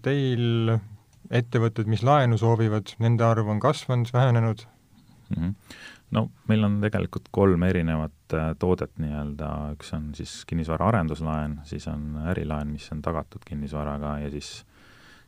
teil 0.03 0.75
ettevõtted, 1.31 1.87
mis 1.91 2.03
laenu 2.03 2.37
soovivad, 2.39 2.93
nende 2.99 3.23
arv 3.27 3.47
on 3.51 3.59
kasvanud, 3.59 4.11
vähenenud 4.13 4.63
mm? 5.35 5.43
-hmm 5.43 5.83
no 6.13 6.27
meil 6.49 6.63
on 6.67 6.77
tegelikult 6.83 7.29
kolm 7.33 7.65
erinevat 7.67 8.35
äh, 8.37 8.53
toodet 8.59 8.93
nii-öelda, 9.01 9.49
üks 9.75 9.91
on 9.97 10.11
siis 10.17 10.43
kinnisvara 10.49 10.89
arenduslaen, 10.91 11.59
siis 11.67 11.87
on 11.91 12.21
ärilaen, 12.31 12.71
mis 12.75 12.87
on 12.93 13.01
tagatud 13.05 13.45
kinnisvaraga 13.47 14.17
ja 14.25 14.31
siis 14.33 14.59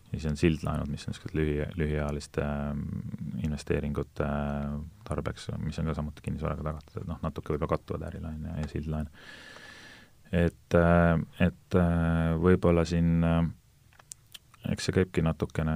siis 0.07 0.23
on 0.29 0.37
sildlaenud, 0.39 0.87
mis 0.87 1.03
on 1.03 1.11
niisugused 1.11 1.35
lühi, 1.35 1.57
lühiajaliste 1.75 2.39
ähm, 2.39 2.85
investeeringute 3.43 4.23
äh, 4.23 4.77
tarbeks, 5.09 5.49
mis 5.59 5.79
on 5.81 5.89
ka 5.89 5.97
samuti 5.97 6.23
kinnisvaraga 6.23 6.63
tagatud, 6.69 7.01
et 7.01 7.09
noh, 7.09 7.19
natuke 7.25 7.51
võib-olla 7.53 7.73
kattuvad 7.73 8.07
ärilaen 8.11 8.45
ja, 8.47 8.55
ja 8.61 8.69
sildlaen. 8.71 9.09
et, 10.31 10.77
äh, 10.79 11.17
et 11.49 11.79
võib-olla 12.39 12.85
siin 12.87 13.25
eks 14.71 14.87
see 14.87 14.95
käibki 14.95 15.23
natukene 15.23 15.75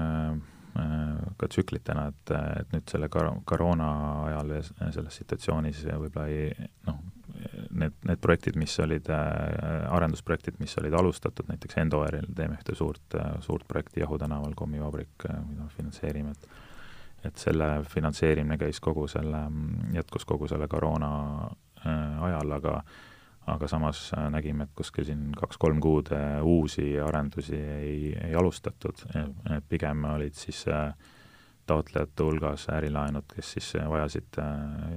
ka 0.71 1.47
tsüklitena, 1.51 2.07
et, 2.11 2.33
et 2.61 2.75
nüüd 2.75 2.91
selle 2.91 3.09
kar-, 3.11 3.33
koroona 3.45 3.87
ajal 4.29 4.53
ja 4.55 4.61
selles 4.95 5.17
situatsioonis 5.19 5.83
võib-olla 5.89 6.27
ei 6.31 6.69
noh, 6.87 6.99
need, 7.75 7.95
need 8.07 8.21
projektid, 8.23 8.59
mis 8.59 8.77
olid 8.83 9.09
äh,, 9.11 9.85
arendusprojektid, 9.91 10.59
mis 10.63 10.77
olid 10.81 10.95
alustatud, 10.97 11.49
näiteks 11.51 11.79
Endoeril 11.83 12.29
teeme 12.35 12.59
ühte 12.59 12.75
suurt, 12.77 13.19
suurt 13.43 13.67
projekti 13.67 14.03
Jahu 14.03 14.19
tänaval, 14.21 14.55
kommivabrik, 14.55 15.27
äh, 15.29 15.39
mida 15.47 15.67
me 15.67 15.73
finantseerime, 15.77 16.35
et 16.37 16.51
et 17.21 17.37
selle 17.37 17.83
finantseerimine 17.85 18.57
käis 18.57 18.79
kogu 18.81 19.07
selle, 19.09 19.43
jätkus 19.93 20.25
kogu 20.25 20.47
selle 20.49 20.67
koroona 20.67 21.11
äh, 21.85 22.23
ajal, 22.25 22.55
aga 22.57 22.79
aga 23.49 23.67
samas 23.67 24.11
äh, 24.13 24.27
nägime, 24.33 24.67
et 24.67 24.75
kuskil 24.77 25.07
siin 25.07 25.31
kaks-kolm 25.37 25.81
kuud 25.81 26.11
äh, 26.13 26.37
uusi 26.45 26.93
arendusi 27.01 27.57
ei, 27.57 28.11
ei 28.13 28.35
alustatud, 28.37 29.01
pigem 29.69 30.05
olid 30.13 30.37
siis 30.37 30.63
äh, 30.69 30.93
taotlejate 31.69 32.25
hulgas 32.25 32.67
ärilaenud, 32.73 33.27
kes 33.31 33.53
siis 33.55 33.69
vajasid, 33.89 34.37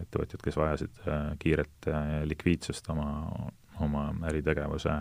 ettevõtjad, 0.01 0.43
kes 0.43 0.57
vajasid 0.59 1.03
kiiret 1.39 1.89
likviidsust 2.27 2.89
oma, 2.91 3.11
oma 3.85 4.07
äritegevuse 4.31 4.95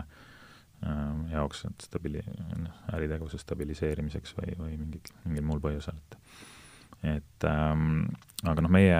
jaoks, 1.32 1.64
et 1.70 1.86
stabili-, 1.88 2.22
äritegevuse 2.92 3.40
stabiliseerimiseks 3.40 4.36
või, 4.36 4.54
või 4.60 4.76
mingit, 4.76 5.10
mingil 5.24 5.48
muul 5.48 5.64
põhjusel, 5.64 5.96
et 6.04 6.18
et 7.04 7.44
ähm, 7.48 8.06
aga 8.48 8.64
noh, 8.64 8.72
meie 8.72 8.98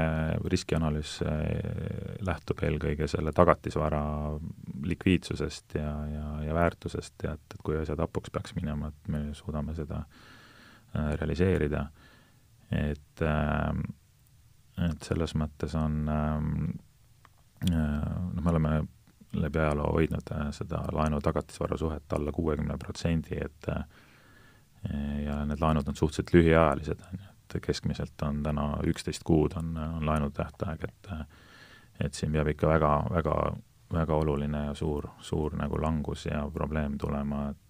riskianalüüs 0.53 1.17
äh, 1.25 2.21
lähtub 2.25 2.61
eelkõige 2.67 3.09
selle 3.09 3.33
tagatisvara 3.37 4.05
likviidsusest 4.85 5.77
ja, 5.79 5.91
ja, 6.13 6.29
ja 6.49 6.57
väärtusest 6.57 7.27
ja 7.27 7.35
et, 7.39 7.45
et 7.57 7.65
kui 7.65 7.79
asjad 7.81 8.03
hapuks 8.05 8.33
peaks 8.35 8.57
minema, 8.59 8.93
et 8.93 9.13
me 9.13 9.27
suudame 9.37 9.77
seda 9.77 10.05
äh, 10.05 11.15
realiseerida. 11.21 11.87
et 12.71 13.23
äh,, 13.23 13.85
et 14.83 15.07
selles 15.07 15.35
mõttes 15.39 15.75
on 15.79 16.09
ähm, 16.11 16.49
äh, 17.71 17.77
noh, 18.35 18.43
me 18.43 18.51
oleme 18.51 18.73
läbi 19.35 19.61
ajaloo 19.61 19.93
hoidnud 19.97 20.33
äh, 20.35 20.49
seda 20.55 20.83
laenu 20.93 21.21
tagatisvara 21.23 21.79
suhet 21.79 22.13
alla 22.17 22.33
kuuekümne 22.33 22.79
protsendi, 22.79 23.39
et 23.45 23.71
äh, 23.71 23.85
ja 25.25 25.39
need 25.49 25.63
laenud 25.63 25.89
on 25.89 25.97
suhteliselt 25.97 26.35
lühiajalised, 26.35 27.07
on 27.09 27.23
ju, 27.23 27.34
et 27.55 27.65
keskmiselt 27.65 28.23
on 28.23 28.43
täna 28.43 28.69
üksteist 28.87 29.25
kuud 29.25 29.57
on, 29.59 29.77
on 29.77 30.07
laenu 30.07 30.31
tähtaeg, 30.31 30.89
et 30.89 31.13
et 32.03 32.15
siin 32.15 32.33
peab 32.35 32.49
ikka 32.51 32.69
väga, 32.69 32.93
väga, 33.11 33.35
väga 33.95 34.15
oluline 34.15 34.65
ja 34.65 34.73
suur, 34.75 35.07
suur 35.23 35.55
nagu 35.57 35.79
langus 35.83 36.27
ja 36.27 36.43
probleem 36.55 36.99
tulema, 36.99 37.49
et 37.51 37.61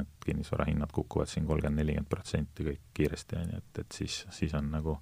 et 0.00 0.08
kinnisvarahinnad 0.26 0.90
kukuvad 0.92 1.26
siin 1.26 1.46
kolmkümmend, 1.46 1.78
nelikümmend 1.80 2.08
protsenti 2.08 2.66
kõik 2.66 2.80
kiiresti, 2.94 3.36
on 3.36 3.52
ju, 3.54 3.60
et, 3.62 3.78
et 3.80 3.96
siis, 3.96 4.16
siis 4.30 4.52
on 4.54 4.68
nagu, 4.68 4.98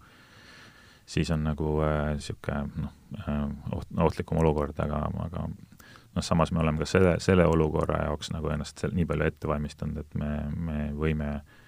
siis 1.07 1.31
on 1.35 1.43
nagu 1.43 1.73
niisugune 1.83 2.61
äh, 2.61 2.69
noh 2.85 3.25
äh,, 3.25 3.41
oht, 3.75 3.91
ohtlikum 4.07 4.39
olukord, 4.39 4.79
aga, 4.79 5.01
aga 5.25 5.49
noh, 5.49 6.23
samas 6.23 6.53
me 6.55 6.63
oleme 6.63 6.79
ka 6.79 6.87
selle, 6.87 7.17
selle 7.19 7.47
olukorra 7.51 8.05
jaoks 8.05 8.31
nagu 8.31 8.55
ennast 8.55 8.87
nii 8.93 9.09
palju 9.11 9.27
ette 9.27 9.51
valmistanud, 9.51 9.99
et 9.99 10.15
me, 10.23 10.31
me 10.55 10.79
võime 10.95 11.33
äh, 11.33 11.59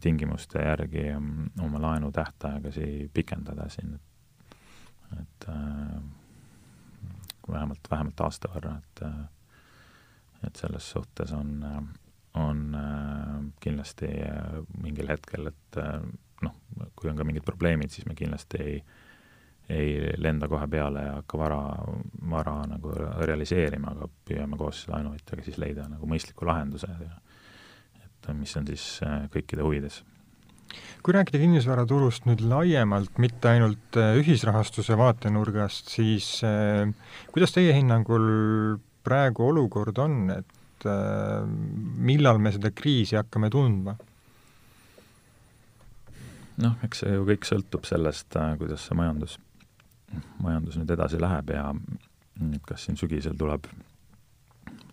tingimuste 0.00 0.62
järgi 0.64 1.04
mm, 1.12 1.50
oma 1.62 1.82
laenu 1.82 2.12
tähtaegasi 2.12 3.10
pikendada 3.14 3.68
siin, 3.70 3.94
et, 3.94 4.56
et 5.20 5.48
äh, 5.48 6.00
vähemalt, 7.50 7.90
vähemalt 7.90 8.20
aasta 8.26 8.50
võrra, 8.54 8.78
et 8.78 9.04
et 10.46 10.56
selles 10.56 10.86
suhtes 10.90 11.32
on, 11.36 11.64
on 12.40 12.60
kindlasti 13.60 14.08
mingil 14.80 15.10
hetkel, 15.12 15.50
et 15.50 15.78
noh, 16.44 16.54
kui 16.96 17.10
on 17.10 17.18
ka 17.18 17.26
mingid 17.28 17.44
probleemid, 17.44 17.92
siis 17.92 18.06
me 18.08 18.16
kindlasti 18.16 18.62
ei, 18.62 18.78
ei 19.68 20.14
lenda 20.18 20.48
kohe 20.48 20.68
peale 20.70 21.04
ja 21.04 21.18
hakka 21.18 21.38
vara, 21.38 21.60
vara 22.30 22.56
nagu 22.70 22.94
realiseerima, 23.26 23.94
aga 23.94 24.08
püüame 24.28 24.58
koos 24.60 24.86
laenuvõtjaga 24.90 25.46
siis 25.46 25.60
leida 25.60 25.88
nagu 25.90 26.08
mõistliku 26.10 26.48
lahenduse 26.48 26.88
ja 26.88 27.20
mis 28.36 28.56
on 28.56 28.66
siis 28.68 29.00
kõikide 29.32 29.64
huvides 29.64 30.02
kui 31.02 31.14
rääkida 31.16 31.40
kinnisvaraturust 31.40 32.26
nüüd 32.28 32.42
laiemalt, 32.44 33.18
mitte 33.22 33.50
ainult 33.54 33.98
äh, 33.98 34.14
ühisrahastuse 34.20 34.96
vaatenurgast, 35.00 35.90
siis 35.92 36.28
äh, 36.46 36.86
kuidas 37.32 37.54
teie 37.56 37.72
hinnangul 37.76 38.78
praegu 39.06 39.48
olukord 39.48 39.98
on, 40.02 40.18
et 40.34 40.86
äh, 40.88 41.42
millal 42.10 42.40
me 42.42 42.52
seda 42.54 42.72
kriisi 42.74 43.18
hakkame 43.20 43.52
tundma? 43.52 43.96
noh, 46.60 46.74
eks 46.84 47.00
see 47.00 47.14
ju 47.14 47.22
kõik 47.24 47.46
sõltub 47.48 47.86
sellest, 47.88 48.36
kuidas 48.60 48.82
see 48.84 48.96
majandus, 48.98 49.38
majandus 50.44 50.76
nüüd 50.76 50.90
edasi 50.92 51.20
läheb 51.20 51.54
ja 51.54 51.70
kas 52.68 52.84
siin 52.84 53.00
sügisel 53.00 53.32
tuleb 53.40 53.64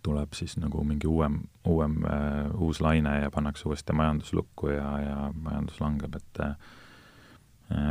tuleb 0.08 0.36
siis 0.38 0.56
nagu 0.62 0.84
mingi 0.88 1.10
uuem, 1.10 1.42
uuem 1.68 2.00
äh,, 2.08 2.48
uus 2.64 2.80
laine 2.84 3.18
ja 3.22 3.32
pannakse 3.34 3.68
uuesti 3.68 3.96
majandus 3.96 4.34
lukku 4.38 4.72
ja, 4.72 4.88
ja 5.04 5.18
majandus 5.36 5.82
langeb, 5.84 6.16
et 6.16 6.42
äh, 6.46 6.56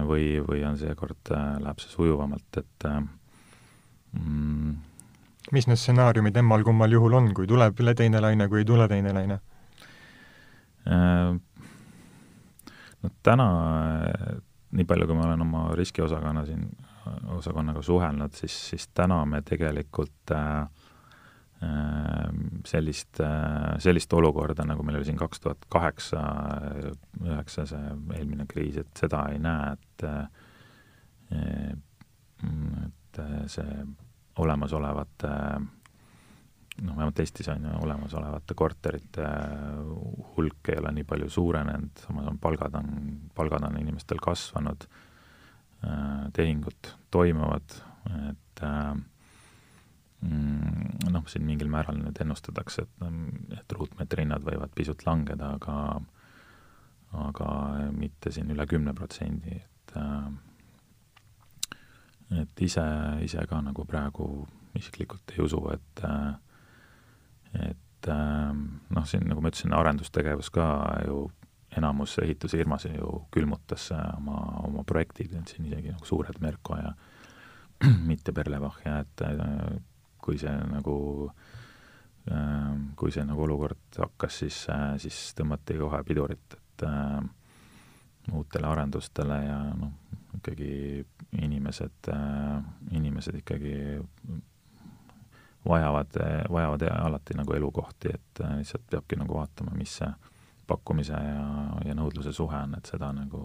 või, 0.09 0.37
või 0.47 0.65
on 0.69 0.79
seekord 0.81 1.33
äh,, 1.37 1.57
läheb 1.63 1.83
see 1.83 1.93
sujuvamalt, 1.93 2.63
et 2.63 2.89
äh, 2.89 3.03
mm, 4.17 4.77
mis 5.57 5.69
need 5.69 5.83
stsenaariumid 5.83 6.41
emmal-kummal 6.41 6.97
juhul 6.97 7.19
on, 7.21 7.31
kui 7.37 7.49
tuleb 7.51 7.85
üle 7.85 7.95
teine 7.99 8.23
laine, 8.25 8.49
kui 8.53 8.65
ei 8.65 8.69
tule 8.69 8.89
teine 8.93 9.13
laine 9.17 9.41
äh,? 10.89 11.37
No 13.05 13.11
täna, 13.23 13.45
nii 14.75 14.87
palju, 14.89 15.07
kui 15.07 15.15
ma 15.15 15.27
olen 15.29 15.43
oma 15.45 15.67
riskiosakonna 15.79 16.47
siin, 16.49 16.65
osakonnaga 17.37 17.83
suhelnud, 17.85 18.33
siis, 18.35 18.57
siis 18.71 18.89
täna 18.97 19.21
me 19.29 19.43
tegelikult 19.47 20.33
äh, 20.35 20.65
sellist, 22.67 23.21
äh, 23.25 23.77
sellist 23.81 24.13
olukorda, 24.13 24.67
nagu 24.69 24.85
meil 24.85 24.99
oli 24.99 25.09
siin 25.09 25.17
kaks 25.17 25.41
tuhat 25.41 25.65
kaheksa, 25.73 26.21
üheksa, 27.25 27.65
see 27.71 27.95
eelmine 28.19 28.45
kriis, 28.51 28.77
et 28.83 29.01
seda 29.01 29.23
ei 29.33 29.41
näe, 29.43 29.73
et 29.73 30.07
äh, 30.11 30.27
et 32.87 33.19
see 33.51 33.79
olemasolevate 34.39 35.31
noh, 36.83 36.97
vähemalt 36.97 37.21
Eestis 37.21 37.49
on 37.49 37.65
ju 37.65 37.73
olemasolevate 37.87 38.55
korterite 38.55 39.27
hulk 40.37 40.71
ei 40.73 40.79
ole 40.81 40.93
nii 40.99 41.07
palju 41.09 41.29
suurenenud, 41.33 42.05
samas 42.05 42.29
on 42.31 42.39
palgad 42.43 42.77
on, 42.79 42.91
palgad 43.35 43.65
on 43.69 43.79
inimestel 43.81 44.21
kasvanud, 44.23 44.89
äh, 45.87 46.27
tehingud 46.37 46.93
toimuvad, 47.11 47.79
et 48.31 48.65
äh, 48.65 48.93
noh, 50.25 51.25
siin 51.29 51.45
mingil 51.47 51.69
määral 51.73 51.99
nüüd 52.01 52.19
ennustatakse, 52.23 52.87
et, 52.87 53.07
et 53.59 53.77
ruutmeetri 53.77 54.25
hinnad 54.25 54.45
võivad 54.47 54.73
pisut 54.75 55.07
langeda, 55.07 55.55
aga 55.59 56.01
aga 57.17 57.49
mitte 57.97 58.33
siin 58.35 58.51
üle 58.53 58.67
kümne 58.69 58.93
protsendi, 58.97 59.55
et 59.57 59.97
äh, 59.97 60.27
et 62.43 62.63
ise, 62.67 62.85
ise 63.23 63.45
ka 63.47 63.61
nagu 63.63 63.85
praegu 63.87 64.47
isiklikult 64.77 65.33
ei 65.35 65.45
usu, 65.45 65.63
et 65.73 66.05
et 67.57 68.09
noh, 68.11 69.07
siin 69.09 69.25
nagu 69.31 69.43
ma 69.43 69.51
ütlesin, 69.51 69.73
arendustegevus 69.75 70.51
ka 70.55 70.67
ju 71.07 71.27
enamus 71.77 72.17
ehitusfirmasid 72.23 72.97
ju 72.99 73.23
külmutas 73.35 73.89
oma, 73.93 74.37
oma 74.67 74.85
projektid, 74.87 75.35
et 75.35 75.51
siin 75.51 75.69
isegi 75.71 75.93
nagu 75.95 76.09
suured 76.09 76.39
Merko 76.41 76.79
ja 76.79 76.93
mitte 78.11 78.33
Berlebach 78.37 78.83
ja 78.85 79.01
et 79.05 79.25
kui 80.27 80.39
see 80.41 80.53
nagu 80.71 80.97
ähm, 82.33 82.91
kui 82.99 83.15
see 83.15 83.25
nagu 83.27 83.47
olukord 83.47 84.01
hakkas, 84.01 84.41
siis, 84.43 84.63
äh, 84.73 84.97
siis 85.03 85.31
tõmmati 85.39 85.79
kohe 85.79 86.03
pidurit, 86.07 86.57
et 86.59 86.87
äh, 86.87 87.21
uutele 88.35 88.67
arendustele 88.67 89.39
ja 89.45 89.61
noh, 89.79 89.95
ikkagi 90.37 91.05
inimesed 91.43 92.11
äh,, 92.13 92.59
inimesed 92.99 93.39
ikkagi 93.43 93.77
vajavad, 95.67 96.19
vajavad 96.53 96.87
alati 96.91 97.35
nagu 97.39 97.55
elukohti, 97.55 98.15
et 98.15 98.43
lihtsalt 98.59 98.87
peabki 98.91 99.19
nagu 99.19 99.39
vaatama, 99.39 99.75
mis 99.79 99.97
see 100.01 100.11
pakkumise 100.67 101.15
ja, 101.15 101.47
ja 101.87 101.95
nõudluse 101.95 102.35
suhe 102.35 102.59
on, 102.59 102.75
et 102.79 102.91
seda 102.91 103.13
nagu 103.15 103.43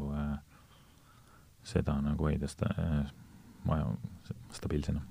seda 1.64 1.96
nagu 2.02 2.26
hoida 2.26 2.50
sta-, 2.50 2.74
maja 3.66 3.90
stabiilsena 4.54 5.02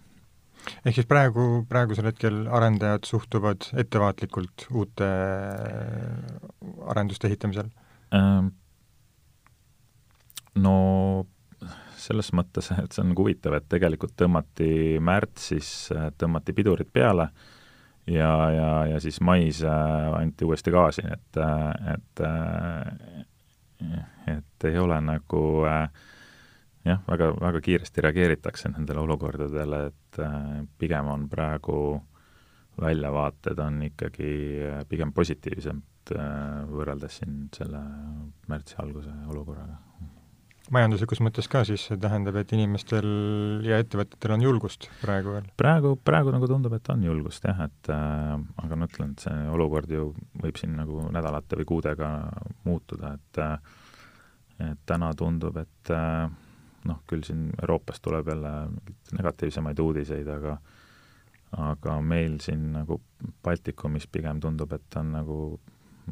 ehk 0.84 0.94
siis 0.96 1.08
praegu, 1.08 1.64
praegusel 1.68 2.10
hetkel 2.10 2.42
arendajad 2.52 3.08
suhtuvad 3.08 3.70
ettevaatlikult 3.82 4.66
uute 4.70 5.10
arenduste 6.92 7.30
ehitamisel 7.30 7.70
ähm,? 8.16 8.54
No 10.60 10.74
selles 12.00 12.32
mõttes, 12.34 12.72
et 12.82 12.92
see 12.92 13.04
on 13.04 13.12
nagu 13.12 13.24
huvitav, 13.24 13.54
et 13.56 13.68
tegelikult 13.70 14.16
tõmmati 14.18 14.98
märtsis, 15.04 15.90
tõmmati 16.18 16.54
pidurid 16.56 16.90
peale 16.92 17.28
ja, 18.10 18.30
ja, 18.54 18.70
ja 18.94 19.00
siis 19.02 19.20
mais 19.24 19.62
äh, 19.62 20.12
anti 20.16 20.48
uuesti 20.48 20.72
gaasi, 20.74 21.04
et, 21.06 21.42
et 21.94 22.24
et 24.30 24.64
ei 24.68 24.78
ole 24.78 24.98
nagu 25.00 25.42
äh, 25.68 25.86
jah, 26.90 27.02
väga, 27.08 27.32
väga 27.40 27.62
kiiresti 27.64 28.04
reageeritakse 28.06 28.72
nendele 28.74 29.02
olukordadele, 29.04 29.84
et 29.90 30.22
äh, 30.22 30.62
pigem 30.78 31.10
on 31.12 31.28
praegu 31.30 31.80
väljavaated 32.80 33.58
on 33.58 33.82
ikkagi 33.88 34.32
äh, 34.70 34.80
pigem 34.88 35.12
positiivsemad 35.16 36.14
äh, 36.16 36.64
võrreldes 36.70 37.20
siin 37.20 37.46
selle 37.54 37.82
märtsi 38.50 38.78
alguse 38.82 39.12
olukorraga. 39.32 39.76
majanduslikus 40.70 41.20
mõttes 41.24 41.48
ka 41.50 41.64
siis 41.66 41.88
see 41.88 41.98
tähendab, 42.00 42.36
et 42.40 42.52
inimestel 42.54 43.08
ja 43.66 43.80
ettevõtetel 43.82 44.36
on 44.36 44.46
julgust 44.46 44.88
praegu 45.02 45.36
veel? 45.36 45.50
praegu, 45.60 45.96
praegu 46.04 46.32
nagu 46.34 46.48
tundub, 46.50 46.74
et 46.78 46.92
on 46.94 47.04
julgust 47.04 47.44
jah, 47.44 47.66
et 47.66 47.92
äh, 47.92 48.34
aga 48.64 48.80
ma 48.80 48.90
ütlen, 48.90 49.14
et 49.14 49.28
see 49.28 49.46
olukord 49.54 49.90
ju 49.90 50.10
võib 50.40 50.60
siin 50.60 50.76
nagu 50.78 51.06
nädalate 51.12 51.60
või 51.60 51.70
kuudega 51.74 52.10
muutuda, 52.64 53.14
et 53.18 53.44
äh, 53.44 53.78
et 54.60 54.80
täna 54.86 55.10
tundub, 55.16 55.56
et 55.56 55.92
äh, 55.94 56.28
noh, 56.88 57.02
küll 57.08 57.24
siin 57.26 57.50
Euroopast 57.60 58.02
tuleb 58.04 58.28
jälle 58.28 58.52
mingeid 58.70 59.16
negatiivsemaid 59.18 59.82
uudiseid, 59.82 60.28
aga 60.28 60.58
aga 61.58 61.96
meil 62.00 62.38
siin 62.42 62.70
nagu 62.76 63.00
Baltikumis 63.42 64.06
pigem 64.06 64.38
tundub, 64.40 64.72
et 64.72 64.96
on 65.00 65.12
nagu, 65.16 65.38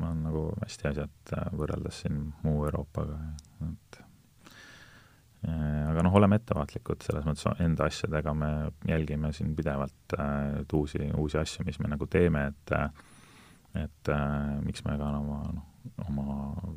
on 0.02 0.22
nagu 0.24 0.48
hästi 0.64 0.88
asjad 0.90 1.32
äh, 1.36 1.50
võrreldes 1.54 2.02
siin 2.02 2.24
muu 2.42 2.64
Euroopaga, 2.66 3.18
et 3.68 4.00
äh, 5.46 5.84
aga 5.92 6.02
noh, 6.02 6.18
oleme 6.18 6.40
ettevaatlikud, 6.40 7.06
selles 7.06 7.28
mõttes 7.28 7.46
enda 7.62 7.86
asjadega 7.86 8.34
me 8.34 8.50
jälgime 8.90 9.30
siin 9.36 9.54
pidevalt 9.58 10.18
äh, 10.18 10.58
uusi, 10.74 11.06
uusi 11.14 11.38
asju, 11.38 11.68
mis 11.68 11.78
me 11.78 11.94
nagu 11.94 12.10
teeme, 12.10 12.48
et 12.50 12.76
et 13.78 14.10
äh, 14.10 14.58
miks 14.64 14.82
me 14.86 14.96
ka 14.98 15.12
oma, 15.20 15.40
noh, 15.54 16.08
oma 16.08 16.76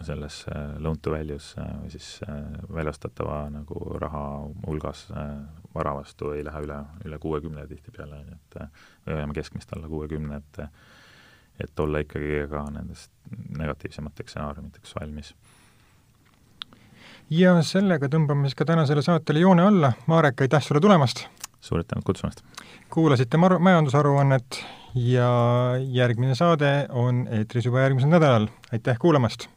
selles 0.00 0.44
loan 0.80 0.98
to 1.02 1.12
value's 1.12 1.52
või 1.58 1.90
siis 1.92 2.06
äh, 2.26 2.38
väljastatava 2.72 3.44
nagu 3.52 3.98
raha 4.00 4.24
hulgas 4.66 5.04
äh, 5.12 5.28
vara 5.74 5.94
vastu 5.94 6.32
ei 6.36 6.44
lähe 6.44 6.64
üle, 6.64 6.78
üle 7.04 7.18
kuuekümne 7.22 7.66
tihtipeale, 7.68 8.22
et 8.32 8.58
või 9.06 9.16
hoiame 9.18 9.36
keskmist 9.36 9.72
alla 9.76 9.88
kuuekümne, 9.92 10.40
et 10.40 10.66
et 11.60 11.80
olla 11.80 12.00
ikkagi 12.02 12.46
ka 12.50 12.62
nendest 12.72 13.12
negatiivsemateks 13.58 14.32
stsenaariumiteks 14.32 14.94
valmis. 15.00 15.34
ja 17.30 17.54
sellega 17.62 18.08
tõmbame 18.08 18.48
siis 18.48 18.56
ka 18.58 18.64
tänasele 18.64 19.02
saatele 19.02 19.44
joone 19.44 19.66
alla, 19.68 19.92
Marek, 20.06 20.40
aitäh 20.40 20.62
sulle 20.64 20.80
tulemast! 20.80 21.26
suur 21.60 21.84
tänud 21.84 22.04
kutsumast! 22.04 22.42
kuulasite 22.90 23.36
mar-, 23.36 23.58
majandusaruannet 23.58 24.64
ja 24.94 25.30
järgmine 25.80 26.34
saade 26.34 26.86
on 26.90 27.26
eetris 27.30 27.68
juba 27.68 27.84
järgmisel 27.84 28.16
nädalal, 28.16 28.48
aitäh 28.72 28.98
kuulamast! 28.98 29.48